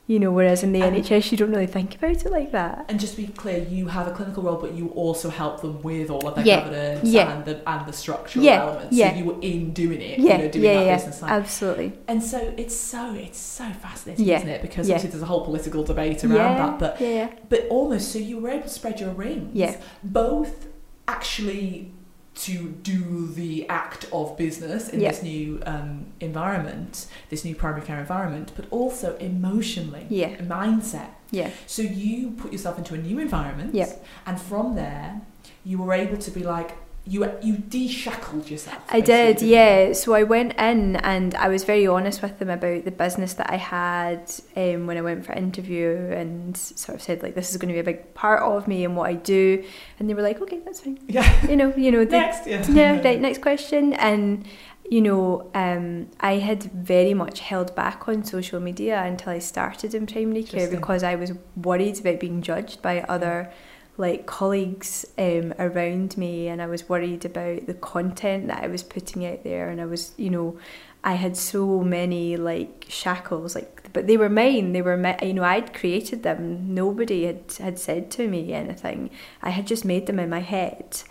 [0.09, 2.85] You know, whereas in the And- NHS you don't really think about it like that.
[2.87, 5.81] And just to be clear, you have a clinical role, but you also help them
[5.81, 7.29] with all of their Yeah, governance yeah.
[7.35, 8.95] and the and the structural Yeah, elements.
[8.95, 9.11] yeah.
[9.11, 11.31] So you were in doing it, Yeah, you know, doing yeah, that yeah, business side.
[11.31, 11.91] absolutely.
[12.07, 14.61] And so it's so it's so fascinating, Yeah, isn't it?
[14.61, 18.49] Because obviously there's a whole political debate around that, but but almost so you were
[18.49, 19.51] able to spread your wings.
[19.53, 19.75] Yeah.
[20.03, 20.67] Both
[21.09, 21.91] actually
[22.37, 25.09] to do the act of business in Yeah.
[25.11, 30.35] this new um, environment, this new primary care environment, but also emotionally, Yeah.
[30.37, 31.09] mindset.
[31.31, 33.91] yeah, So you put yourself into a new environment, Yeah.
[34.25, 35.21] and from there,
[35.65, 36.71] you were able to be like,
[37.07, 38.83] you you de-shackled yourself.
[38.89, 39.93] I did, yeah.
[39.93, 43.49] So I went in and I was very honest with them about the business that
[43.49, 47.57] I had um, when I went for interview and sort of said like this is
[47.57, 49.63] going to be a big part of me and what I do,
[49.99, 50.99] and they were like, okay, that's fine.
[51.07, 51.47] Yeah.
[51.47, 52.05] You know, you know.
[52.07, 52.65] They, next, yeah.
[52.69, 53.01] yeah.
[53.01, 53.19] Right.
[53.19, 54.45] Next question, and
[54.89, 59.93] you know, um, I had very much held back on social media until I started
[59.93, 63.51] in primary care because I was worried about being judged by other
[63.97, 68.83] like colleagues um, around me and I was worried about the content that I was
[68.83, 70.57] putting out there and I was you know
[71.03, 75.33] I had so many like shackles like but they were mine they were my, you
[75.33, 76.73] know I'd created them.
[76.73, 79.09] Nobody had had said to me anything.
[79.41, 81.01] I had just made them in my head.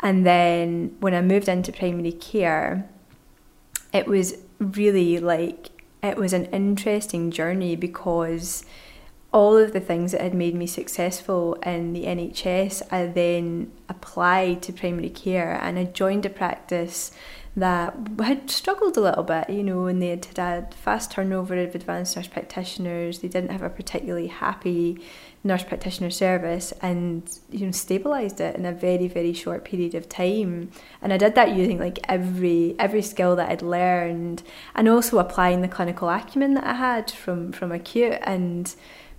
[0.00, 2.88] And then when I moved into primary care
[3.92, 5.70] it was really like
[6.02, 8.64] it was an interesting journey because
[9.32, 14.62] all of the things that had made me successful in the NHS, I then applied
[14.62, 17.12] to primary care and I joined a practice
[17.56, 21.74] that had struggled a little bit, you know, and they had had fast turnover of
[21.74, 23.18] advanced nurse practitioners.
[23.18, 24.98] They didn't have a particularly happy
[25.44, 30.08] nurse practitioner service and you know stabilized it in a very very short period of
[30.08, 30.70] time
[31.00, 34.44] and I did that using like every every skill that I'd learned
[34.76, 38.72] and also applying the clinical acumen that I had from from acute and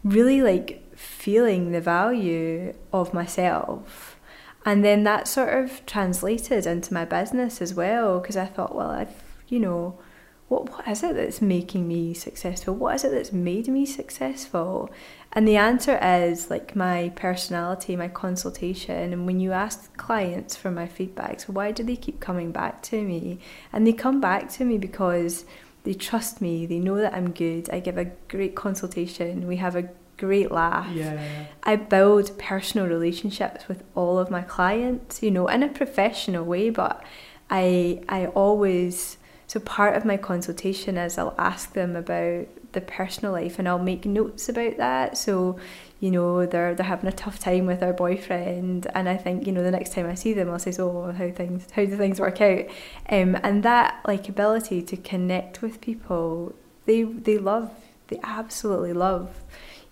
[0.04, 4.18] really like feeling the value of myself.
[4.66, 8.92] And then that sort of translated into my business as well because I thought, well,
[8.92, 10.00] I've, you know,
[10.48, 12.76] what, what is it that's making me successful?
[12.76, 14.90] What is it that's made me successful?
[15.34, 19.12] And the answer is like my personality, my consultation.
[19.14, 22.84] And when you ask clients for my feedback, so why do they keep coming back
[22.84, 23.40] to me?
[23.74, 25.46] And they come back to me because
[25.84, 29.76] they trust me, they know that I'm good, I give a great consultation, we have
[29.76, 30.94] a great laugh.
[30.94, 31.46] Yeah.
[31.64, 36.70] I build personal relationships with all of my clients, you know, in a professional way,
[36.70, 37.04] but
[37.50, 39.18] I I always
[39.48, 43.78] so part of my consultation is I'll ask them about the personal life and I'll
[43.78, 45.18] make notes about that.
[45.18, 45.60] So,
[46.04, 49.54] you know, they're they're having a tough time with their boyfriend and I think, you
[49.54, 52.20] know, the next time I see them I'll say, "Oh, how things how do things
[52.20, 52.66] work out?
[53.10, 56.54] Um, and that like ability to connect with people,
[56.88, 57.72] they they love
[58.10, 59.30] they absolutely love.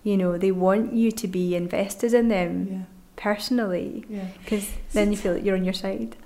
[0.04, 2.82] You know, they want you to be invested in them Yeah.
[3.16, 4.04] personally.
[4.08, 4.26] Yeah.
[4.44, 6.16] Because then you feel like you're on your side.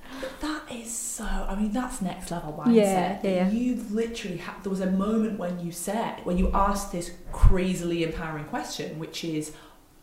[0.40, 1.24] That is so.
[1.24, 2.74] I mean, that's next level mindset.
[2.74, 3.48] Yeah, yeah, yeah.
[3.50, 4.54] You literally had.
[4.62, 9.24] There was a moment when you said, when you asked this crazily empowering question, which
[9.24, 9.52] is,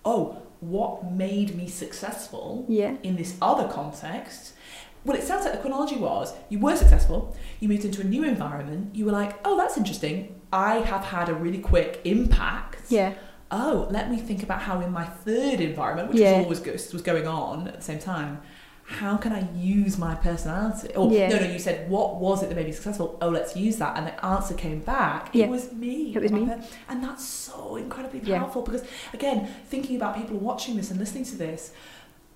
[0.05, 2.95] "Oh, what made me successful Yeah.
[3.03, 4.53] in this other context?"
[5.05, 7.35] Well, it sounds like the chronology was you were successful.
[7.59, 8.95] You moved into a new environment.
[8.95, 10.39] You were like, "Oh, that's interesting.
[10.53, 13.13] I have had a really quick impact." Yeah.
[13.55, 16.37] oh, let me think about how in my third environment, which Yeah.
[16.39, 18.41] was always was going on at the same time,
[18.85, 20.93] how can I use my personality?
[20.95, 21.29] Or Yeah.
[21.29, 23.17] no, no, you said what was it that made me successful?
[23.21, 25.29] Oh, let's use that, and the answer came back.
[25.33, 25.45] Yeah.
[25.45, 26.13] It was me.
[26.15, 26.49] It was me.
[26.89, 28.39] and that's so incredibly Yeah.
[28.39, 31.71] powerful because again, thinking about people watching this and listening to this.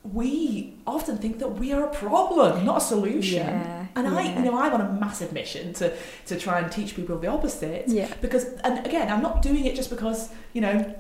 [0.04, 3.46] We often think that we are a problem, not a solution.
[3.46, 4.40] Yeah, And I, yeah.
[4.40, 5.92] you know, I'm on a massive mission to
[6.28, 8.08] to try and teach people the opposite Yeah.
[8.22, 10.96] because and again i'm not doing it just because you know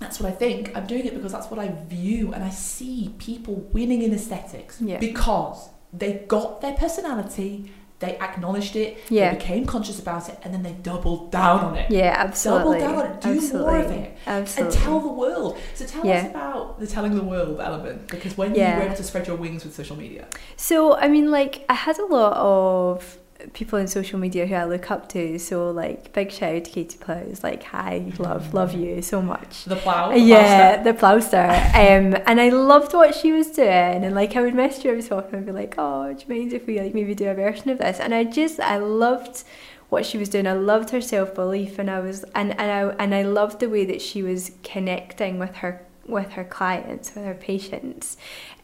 [0.00, 3.14] that's what i think i'm doing it because that's what i view and i see
[3.18, 4.98] people winning in aesthetics Yeah.
[4.98, 7.70] because they got their personality
[8.00, 9.30] they acknowledged it Yeah.
[9.30, 12.80] they became conscious about it and then they doubled down on it Yeah, absolutely.
[12.80, 13.72] double down on it do absolutely.
[13.72, 14.76] more of it Absolutely.
[14.76, 18.54] and tell the world so tell us about the telling the world element because when
[18.54, 18.72] Yeah.
[18.74, 20.26] you were able to spread your wings with social media
[20.56, 23.18] So, I mean, like, I had a lot of
[23.52, 25.38] people in social media who I look up to.
[25.38, 27.42] So, like, big shout out to Katie Plows.
[27.42, 29.64] Like, hi, love, love you so much.
[29.64, 31.48] the plow the yeah, plow the Plowster.
[31.74, 34.04] um, and I loved what she was doing.
[34.04, 36.40] And like, I would message her every so often and be like, "Oh, do you
[36.40, 39.44] mind if we like maybe do a version of this?" And I just, I loved
[39.88, 40.46] what she was doing.
[40.46, 43.68] I loved her self belief, and I was, and and I and I loved the
[43.68, 48.16] way that she was connecting with her with her clients, with her patients.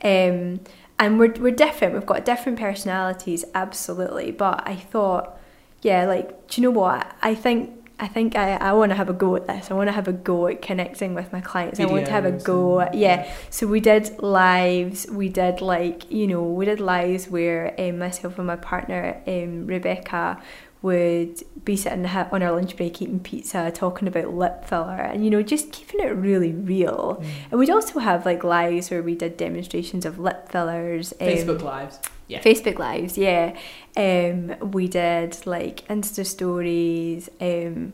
[0.02, 0.60] Um,
[1.00, 1.94] and we're we're different.
[1.94, 4.30] We've got different personalities, absolutely.
[4.30, 5.36] But I thought,
[5.80, 7.16] yeah, like, do you know what?
[7.22, 9.70] I think I think I, I want to have a go at this.
[9.70, 11.80] I want to have a go at connecting with my clients.
[11.80, 12.80] I want to have a go.
[12.80, 13.32] At, yeah.
[13.48, 15.06] So we did lives.
[15.10, 19.66] We did like you know we did lives where um, myself and my partner um,
[19.66, 20.40] Rebecca
[20.82, 25.30] would be sitting on our lunch break eating pizza, talking about lip filler, and you
[25.30, 27.18] know just keeping it really real.
[27.20, 27.30] Mm.
[27.50, 31.12] And we'd also have like lives where we did demonstrations of lip fillers.
[31.20, 32.00] um, facebook lives
[32.30, 33.56] yeah Facebook lives, yeah.
[33.96, 37.92] Um, we did like Insta stories, um,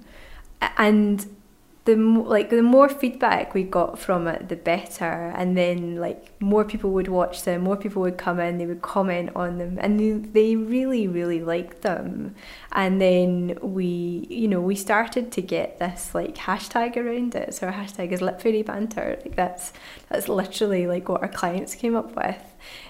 [0.77, 1.36] and
[1.87, 5.33] the like the more feedback we got from it, the better.
[5.35, 8.83] And then like more people would watch them, more people would come in, they would
[8.83, 12.35] comment on them, and they, they really really liked them.
[12.73, 17.55] And then we, you know, we started to get this like hashtag around it.
[17.55, 19.19] So our hashtag is Lip Fairy Banter.
[19.25, 19.73] Like that's
[20.09, 22.43] that's literally like what our clients came up with.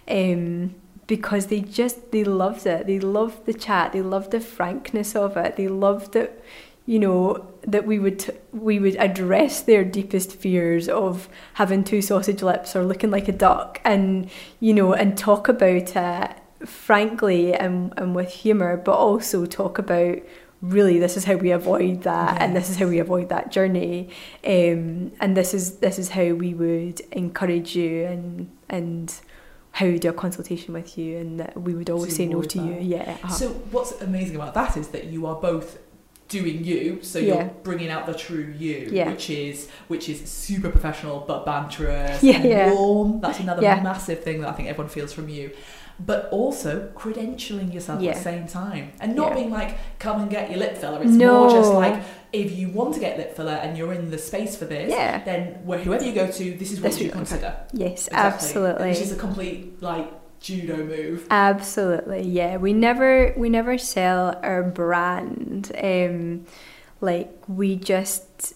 [0.09, 0.75] Um,
[1.07, 2.87] because they just they loved it.
[2.87, 3.93] They loved the chat.
[3.93, 5.57] They loved the frankness of it.
[5.57, 6.43] They loved it
[6.87, 12.43] you know that we would we would address their deepest fears of having two sausage
[12.43, 14.30] lips or looking like a duck and
[14.61, 20.16] you know and talk about it frankly and, and with humor but also talk about
[20.62, 22.43] really this is how we avoid that yes.
[22.43, 24.09] and this is how we avoid that journey
[24.45, 29.20] um, and this is this is how we would encourage you and and
[29.72, 32.59] how we do a consultation with you and that we would always say no to
[32.59, 32.64] that.
[32.64, 33.28] you yeah uh-huh.
[33.28, 35.78] so what's amazing about that is that you are both
[36.29, 37.35] doing you so yeah.
[37.35, 39.09] you're bringing out the true you yeah.
[39.11, 43.20] which is which is super professional but banterous yeah, and warm.
[43.20, 45.53] That's another massive thing that i think everyone feels from you.
[45.99, 50.51] But also credentialing yourself at the same time and not being like come and get
[50.51, 51.03] your lip filler.
[51.03, 51.45] It's no.
[51.45, 52.03] more just like
[52.35, 54.93] if you want to get lip filler and you're in the space for this
[55.24, 57.57] then where whoever you go to this is what you consider.
[57.72, 58.35] Yes exactly.
[58.35, 58.89] absolutely.
[58.91, 60.11] which is a complete like
[60.41, 61.26] judo move.
[61.30, 62.57] Absolutely, yeah.
[62.57, 65.72] We never we never sell our brand.
[65.82, 66.47] Um,
[67.01, 68.55] like we just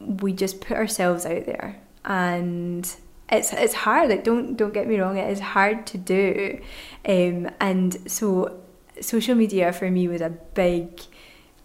[0.00, 2.84] we just put ourselves out there, and
[3.30, 4.10] it's it's hard.
[4.10, 6.60] Like don't don't get me wrong, it is hard to do,
[7.06, 8.60] um, and so
[9.00, 11.00] social media for me was a big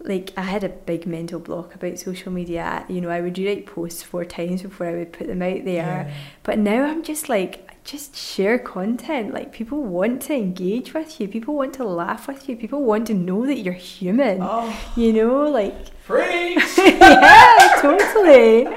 [0.02, 2.84] like I had a big mental block about social media.
[2.88, 6.06] You know, I would write posts four times before I would put them out there.
[6.08, 6.14] Yeah.
[6.42, 9.34] But now I'm just like just share content.
[9.34, 11.26] Like people want to engage with you.
[11.26, 12.56] People want to laugh with you.
[12.56, 14.38] People want to know that you're human.
[14.40, 15.74] Oh, you know, like
[16.04, 16.62] preach.
[16.78, 18.68] yeah, totally,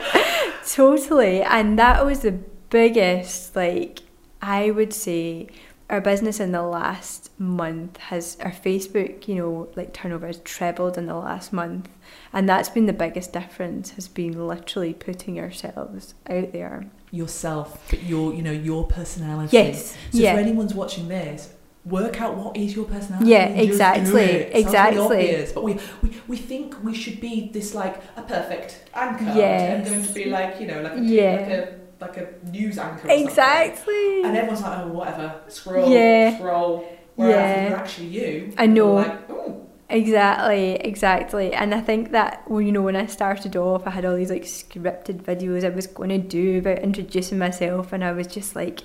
[0.67, 1.41] totally.
[1.43, 2.31] And that was the
[2.69, 3.55] biggest.
[3.55, 3.99] Like
[4.41, 5.49] I would say,
[5.89, 10.97] our business in the last month has our Facebook, you know, like turnover has trebled
[10.97, 11.87] in the last month.
[12.33, 18.01] And that's been the biggest difference has been literally putting ourselves out there yourself, but
[18.03, 19.55] your you know your personality.
[19.55, 19.91] Yes.
[19.91, 20.33] So yeah.
[20.33, 21.53] if anyone's watching this,
[21.85, 23.29] work out what is your personality.
[23.29, 24.99] Yeah, exactly, exactly.
[24.99, 29.25] Obvious, but we, we we think we should be this like a perfect anchor.
[29.25, 29.87] Yes.
[29.87, 31.35] And going to be like you know like a, yeah.
[31.35, 33.07] like a like a news anchor.
[33.09, 34.23] exactly.
[34.23, 36.35] And everyone's like, oh whatever, scroll, yeah.
[36.37, 36.89] scroll.
[37.15, 37.69] Whereas yeah.
[37.69, 38.53] you're actually you.
[38.57, 38.95] I know.
[38.95, 41.53] Like, oh, Exactly, exactly.
[41.53, 44.29] And I think that well, you know, when I started off, I had all these
[44.31, 48.55] like scripted videos I was going to do about introducing myself, and I was just
[48.55, 48.81] like,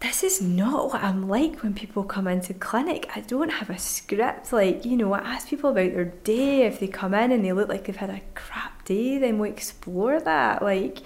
[0.00, 3.08] this is not what I'm like when people come into clinic.
[3.14, 4.52] I don't have a script.
[4.52, 6.62] Like, you know, I ask people about their day.
[6.66, 9.48] If they come in and they look like they've had a crap day, then we
[9.50, 10.62] explore that.
[10.62, 10.98] Like,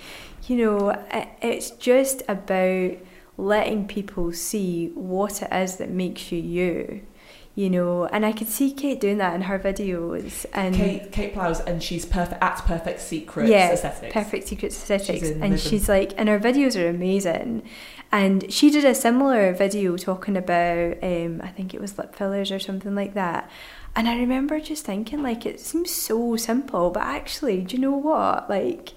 [0.49, 1.05] you know,
[1.43, 2.93] it's just about
[3.37, 7.03] letting people see what it is that makes you you
[7.57, 10.44] you know, and I could see Kate doing that in her videos.
[10.52, 14.12] And Kate, Kate Plows, and she's perfect at Perfect Secrets yeah, Aesthetics.
[14.12, 17.62] Perfect Secrets Aesthetics, she's and she's like, and her videos are amazing.
[18.12, 22.52] And she did a similar video talking about, um, I think it was lip fillers
[22.52, 23.50] or something like that.
[23.96, 27.96] And I remember just thinking, like, it seems so simple, but actually, do you know
[27.96, 28.50] what?
[28.50, 28.92] Like,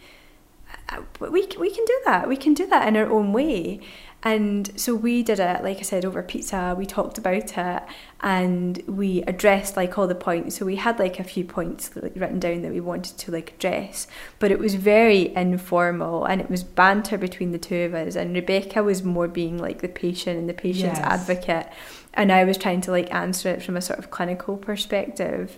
[1.20, 2.28] we we can do that.
[2.28, 3.80] We can do that in our own way.
[4.22, 6.76] And so we did it, like I said, over pizza.
[6.78, 7.84] We talked about it
[8.22, 10.58] and we addressed like all the points.
[10.58, 13.54] So we had like a few points like, written down that we wanted to like
[13.54, 14.08] address,
[14.40, 18.18] but it was very informal and it was banter between the two of us.
[18.18, 21.08] And Rebecca was more being like the patient and the patient's yes.
[21.08, 21.68] advocate,
[22.14, 25.58] and I was trying to like answer it from a sort of clinical perspective.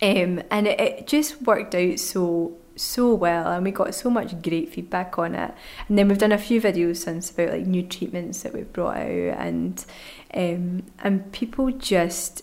[0.00, 4.40] Um, and it, it just worked out so so well and we got so much
[4.42, 5.54] great feedback on it.
[5.88, 8.96] And then we've done a few videos since about like new treatments that we've brought
[8.96, 9.84] out and
[10.32, 12.42] um, and people just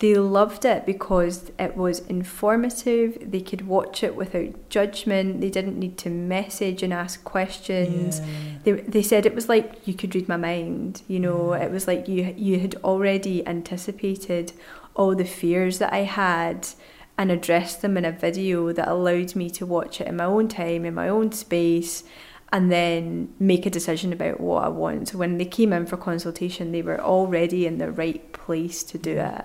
[0.00, 5.78] they loved it because it was informative they could watch it without judgment they didn't
[5.78, 8.20] need to message and ask questions.
[8.20, 8.26] Yeah.
[8.64, 11.52] they, they said it was like you could read my mind you know?
[11.52, 14.52] It was like you you had already anticipated
[14.94, 16.68] all the fears that I had
[17.18, 20.48] and address them in a video that allowed me to watch it in my own
[20.48, 22.04] time, in my own space,
[22.52, 25.08] and then make a decision about what I want.
[25.08, 28.98] So when they came in for consultation, they were already in the right place to
[28.98, 29.44] do it.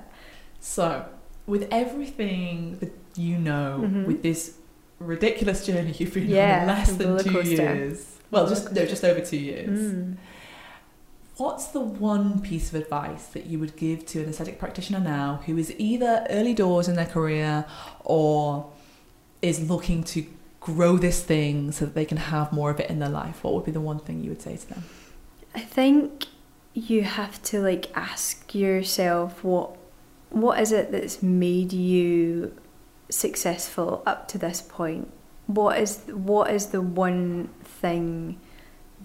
[0.59, 1.05] So,
[1.45, 4.05] with everything that you know, mm-hmm.
[4.05, 4.57] with this
[4.99, 9.21] ridiculous journey you've been yeah, on less than two years, well, just no, just over
[9.21, 9.93] two years.
[9.93, 10.17] Mm.
[11.37, 15.41] What's the one piece of advice that you would give to an aesthetic practitioner now
[15.45, 17.65] who is either early doors in their career
[18.03, 18.71] or
[19.43, 20.25] is looking to
[20.59, 23.53] grow this thing so that they can have more of it in their life, what
[23.53, 24.83] would be the one thing you would say to them?
[25.53, 26.25] I think
[26.73, 29.75] you have to like ask yourself what
[30.29, 32.55] what is it that's made you
[33.09, 35.11] successful up to this point?
[35.45, 38.39] What is what is the one thing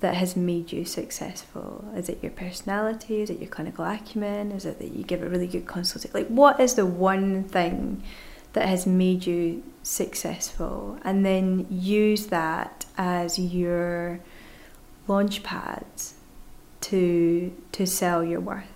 [0.02, 1.84] that has made you successful?
[1.96, 3.22] Is it your personality?
[3.22, 4.50] Is it your clinical acumen?
[4.50, 6.10] Is it that you give a really good consultation?
[6.12, 8.02] Like, what is the one thing
[8.52, 10.98] that has made you successful?
[11.02, 14.20] And then use that as your
[15.06, 16.14] launch pads
[16.82, 18.66] to to sell your worth.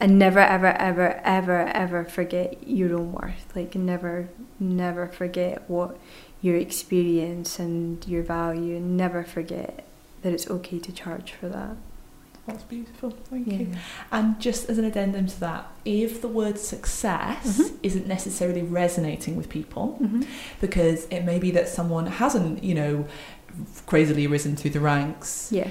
[0.00, 3.52] And never ever ever ever ever forget your own worth.
[3.56, 4.28] Like never
[4.60, 5.98] never forget what
[6.40, 9.87] your experience and your value never forget
[10.22, 11.76] that it's okay to charge for that.
[12.46, 13.58] That's beautiful, thank yeah.
[13.58, 13.72] you.
[14.10, 17.76] And just as an addendum to that, if the word success mm-hmm.
[17.82, 20.22] isn't necessarily resonating with people, mm-hmm.
[20.58, 23.06] because it may be that someone hasn't, you know,
[23.84, 25.52] crazily risen through the ranks.
[25.52, 25.70] Yeah.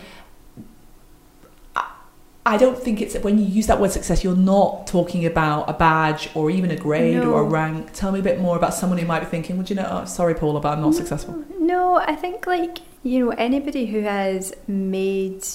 [2.46, 5.74] I don't think it's when you use that word success, you're not talking about a
[5.74, 7.34] badge or even a grade no.
[7.34, 7.92] or a rank.
[7.92, 9.86] Tell me a bit more about someone who might be thinking, "Would you know?
[9.90, 13.88] Oh, sorry, Paula, but I'm not no, successful." No, I think like you know anybody
[13.88, 15.46] who has made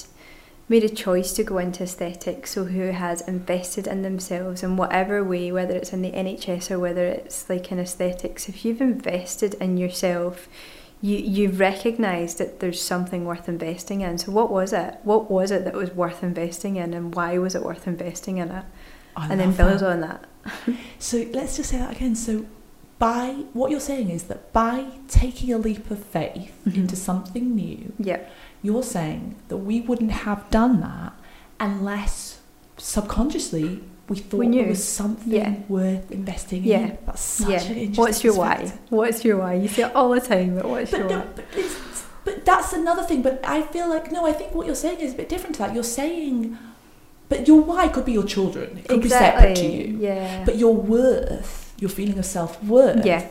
[0.69, 5.23] made a choice to go into aesthetics, so who has invested in themselves in whatever
[5.23, 9.53] way, whether it's in the NHS or whether it's like in aesthetics, if you've invested
[9.55, 10.47] in yourself,
[11.01, 14.17] you you've recognised that there's something worth investing in.
[14.17, 14.97] So what was it?
[15.03, 18.49] What was it that was worth investing in, and why was it worth investing in
[18.49, 18.65] it?
[19.15, 19.83] I and then build that.
[19.83, 20.25] on that.
[20.99, 22.15] so let's just say that again.
[22.15, 22.45] So
[22.99, 26.81] by what you're saying is that by taking a leap of faith mm-hmm.
[26.81, 28.21] into something new, yeah.
[28.61, 31.13] you're saying that we wouldn't have done that
[31.59, 32.39] unless
[32.77, 35.55] subconsciously we thought we there was something yeah.
[35.69, 36.79] worth investing yeah.
[36.79, 36.97] in.
[37.05, 37.61] That's such yeah.
[37.61, 38.73] an interesting What's your why?
[38.89, 39.53] What's your why?
[39.53, 41.27] You see it all the time, but what's but your no, why?
[41.35, 43.21] But, but that's another thing.
[43.21, 45.59] But I feel like, no, I think what you're saying is a bit different to
[45.63, 45.73] that.
[45.73, 46.57] You're saying,
[47.29, 48.79] but your why could be your children.
[48.79, 49.53] It could exactly.
[49.53, 49.97] be separate to you.
[49.99, 50.43] Yeah.
[50.43, 53.27] But your worth, your feeling of self worth, yeah.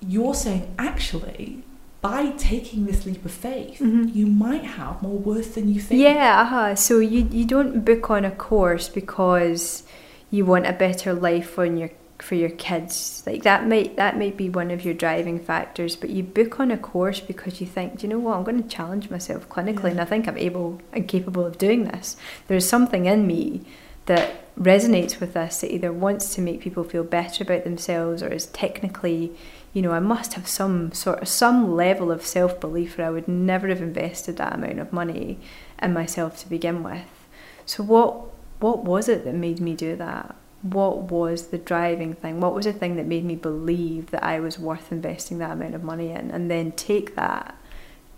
[0.00, 1.62] you're saying, actually,
[2.00, 4.10] by taking this leap of faith, mm-hmm.
[4.12, 6.02] you might have more worth than you think.
[6.02, 6.74] Yeah, uh-huh.
[6.74, 9.84] so you, you don't book on a course because
[10.30, 13.22] you want a better life for your for your kids.
[13.26, 16.70] Like that might that might be one of your driving factors, but you book on
[16.70, 19.84] a course because you think, do you know what, I'm going to challenge myself clinically
[19.84, 19.90] yeah.
[19.90, 22.16] and I think I'm able and capable of doing this.
[22.48, 23.62] There's something in me
[24.06, 28.28] that resonates with us that either wants to make people feel better about themselves or
[28.28, 29.34] is technically
[29.74, 33.10] you know, I must have some sort of some level of self belief, or I
[33.10, 35.40] would never have invested that amount of money
[35.82, 37.26] in myself to begin with.
[37.66, 38.26] So what
[38.60, 40.36] what was it that made me do that?
[40.62, 42.40] What was the driving thing?
[42.40, 45.74] What was the thing that made me believe that I was worth investing that amount
[45.74, 46.30] of money in?
[46.30, 47.56] And then take that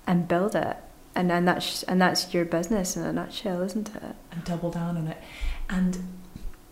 [0.07, 0.77] and build it.
[1.15, 4.15] And and that's and that's your business in a nutshell, isn't it?
[4.31, 5.17] And double down on it.
[5.69, 5.99] And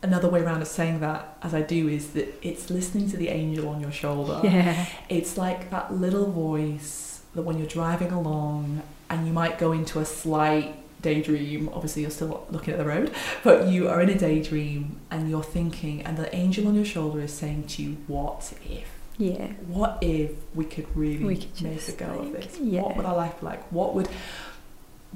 [0.03, 3.29] another way around of saying that as I do is that it's listening to the
[3.29, 4.41] angel on your shoulder.
[4.45, 4.87] Yeah.
[5.09, 9.99] It's like that little voice that when you're driving along and you might go into
[9.99, 14.17] a slight daydream obviously you're still looking at the road but you are in a
[14.17, 18.55] daydream and you're thinking and the angel on your shoulder is saying to you what
[18.65, 18.89] if
[19.19, 22.81] yeah what if we could really we could make a go like, of this yeah.
[22.81, 24.09] what would our life be like what would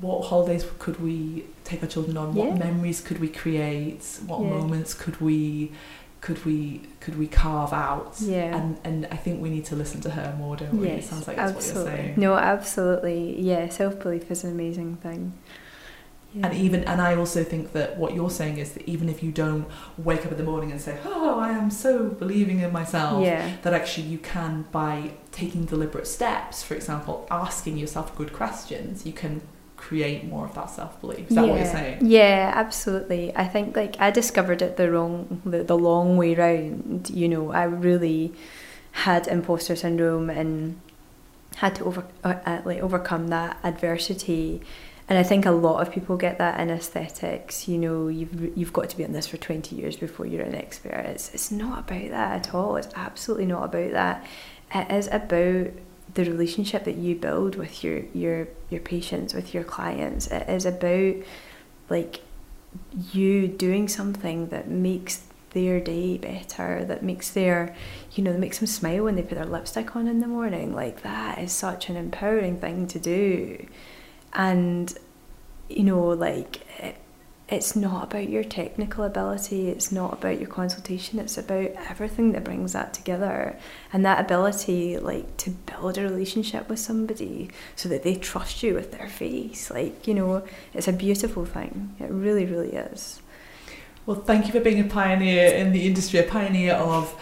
[0.00, 2.34] what holidays could we take our children on?
[2.34, 4.04] What memories could we create?
[4.26, 4.50] What yeah.
[4.50, 5.72] moments could we
[6.20, 8.16] could we could we carve out?
[8.20, 8.56] Yeah.
[8.56, 10.88] And and I think we need to listen to her more, don't we?
[10.88, 11.82] Yes, it sounds like that's absolutely.
[11.82, 12.20] what you're saying.
[12.20, 13.40] No, absolutely.
[13.40, 15.34] Yeah, self belief is an amazing thing.
[16.34, 16.48] Yeah.
[16.48, 19.32] And even and I also think that what you're saying is that even if you
[19.32, 23.24] don't wake up in the morning and say, "Oh, I am so believing in myself,"
[23.24, 23.56] yeah.
[23.62, 29.12] that actually you can by taking deliberate steps, for example, asking yourself good questions, you
[29.12, 29.40] can
[29.78, 31.30] create more of that self belief.
[31.30, 31.50] Is that yeah.
[31.50, 31.98] what you're saying?
[32.02, 33.34] Yeah, absolutely.
[33.34, 37.08] I think like I discovered it the wrong, the, the long way round.
[37.08, 38.34] You know, I really
[38.92, 40.80] had imposter syndrome and
[41.56, 44.60] had to over uh, uh, like overcome that adversity.
[45.08, 47.66] And I think a lot of people get that in aesthetics.
[47.66, 50.54] You know, you've you've got to be in this for twenty years before you're an
[50.54, 50.90] expert.
[50.90, 52.76] It's it's not about that at all.
[52.76, 54.26] It's absolutely not about that.
[54.74, 55.72] It is about
[56.14, 60.64] the relationship that you build with your your your patients with your clients it is
[60.64, 61.14] about
[61.90, 62.20] like
[63.12, 67.74] you doing something that makes their day better that makes their
[68.12, 70.74] you know that makes them smile when they put their lipstick on in the morning.
[70.74, 73.66] Like that is such an empowering thing to do.
[74.32, 74.96] And
[75.68, 76.66] you know like
[77.48, 82.44] it's not about your technical ability, it's not about your consultation, it's about everything that
[82.44, 83.58] brings that together.
[83.92, 88.74] And that ability, like, to build a relationship with somebody so that they trust you
[88.74, 89.70] with their face.
[89.70, 90.44] Like, you know,
[90.74, 91.94] it's a beautiful thing.
[91.98, 93.20] It really, really is.
[94.04, 97.18] Well, thank you for being a pioneer in the industry, a pioneer of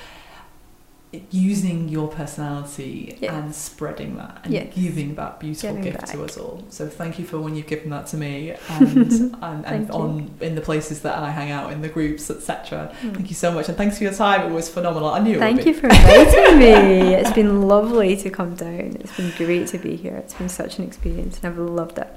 [1.30, 3.36] using your personality Yeah.
[3.38, 4.74] and spreading that and Yes.
[4.74, 6.62] giving that beautiful Giving gift to us all.
[6.70, 10.54] So thank you for when you've given that to me and and, and on in
[10.54, 12.92] the places that I hang out in the groups, etc.
[13.02, 13.14] Mm.
[13.14, 14.50] Thank you so much and thanks for your time.
[14.50, 15.08] It was phenomenal.
[15.10, 15.80] I knew it Thank would you be.
[15.80, 17.14] for inviting me.
[17.16, 18.96] It's been lovely to come down.
[19.00, 20.16] It's been great to be here.
[20.16, 22.08] It's been such an experience and I've loved it.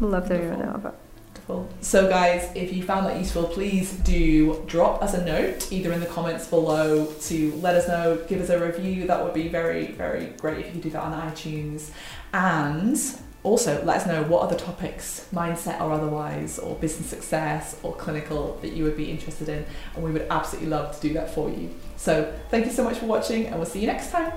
[0.00, 0.94] Loved every minute of it.
[1.80, 6.00] So, guys, if you found that useful, please do drop us a note either in
[6.00, 9.06] the comments below to let us know, give us a review.
[9.06, 11.90] That would be very, very great if you could do that on iTunes.
[12.32, 12.98] And
[13.42, 18.58] also let us know what other topics, mindset or otherwise, or business success or clinical,
[18.62, 19.66] that you would be interested in.
[19.94, 21.74] And we would absolutely love to do that for you.
[21.96, 24.32] So, thank you so much for watching, and we'll see you next time.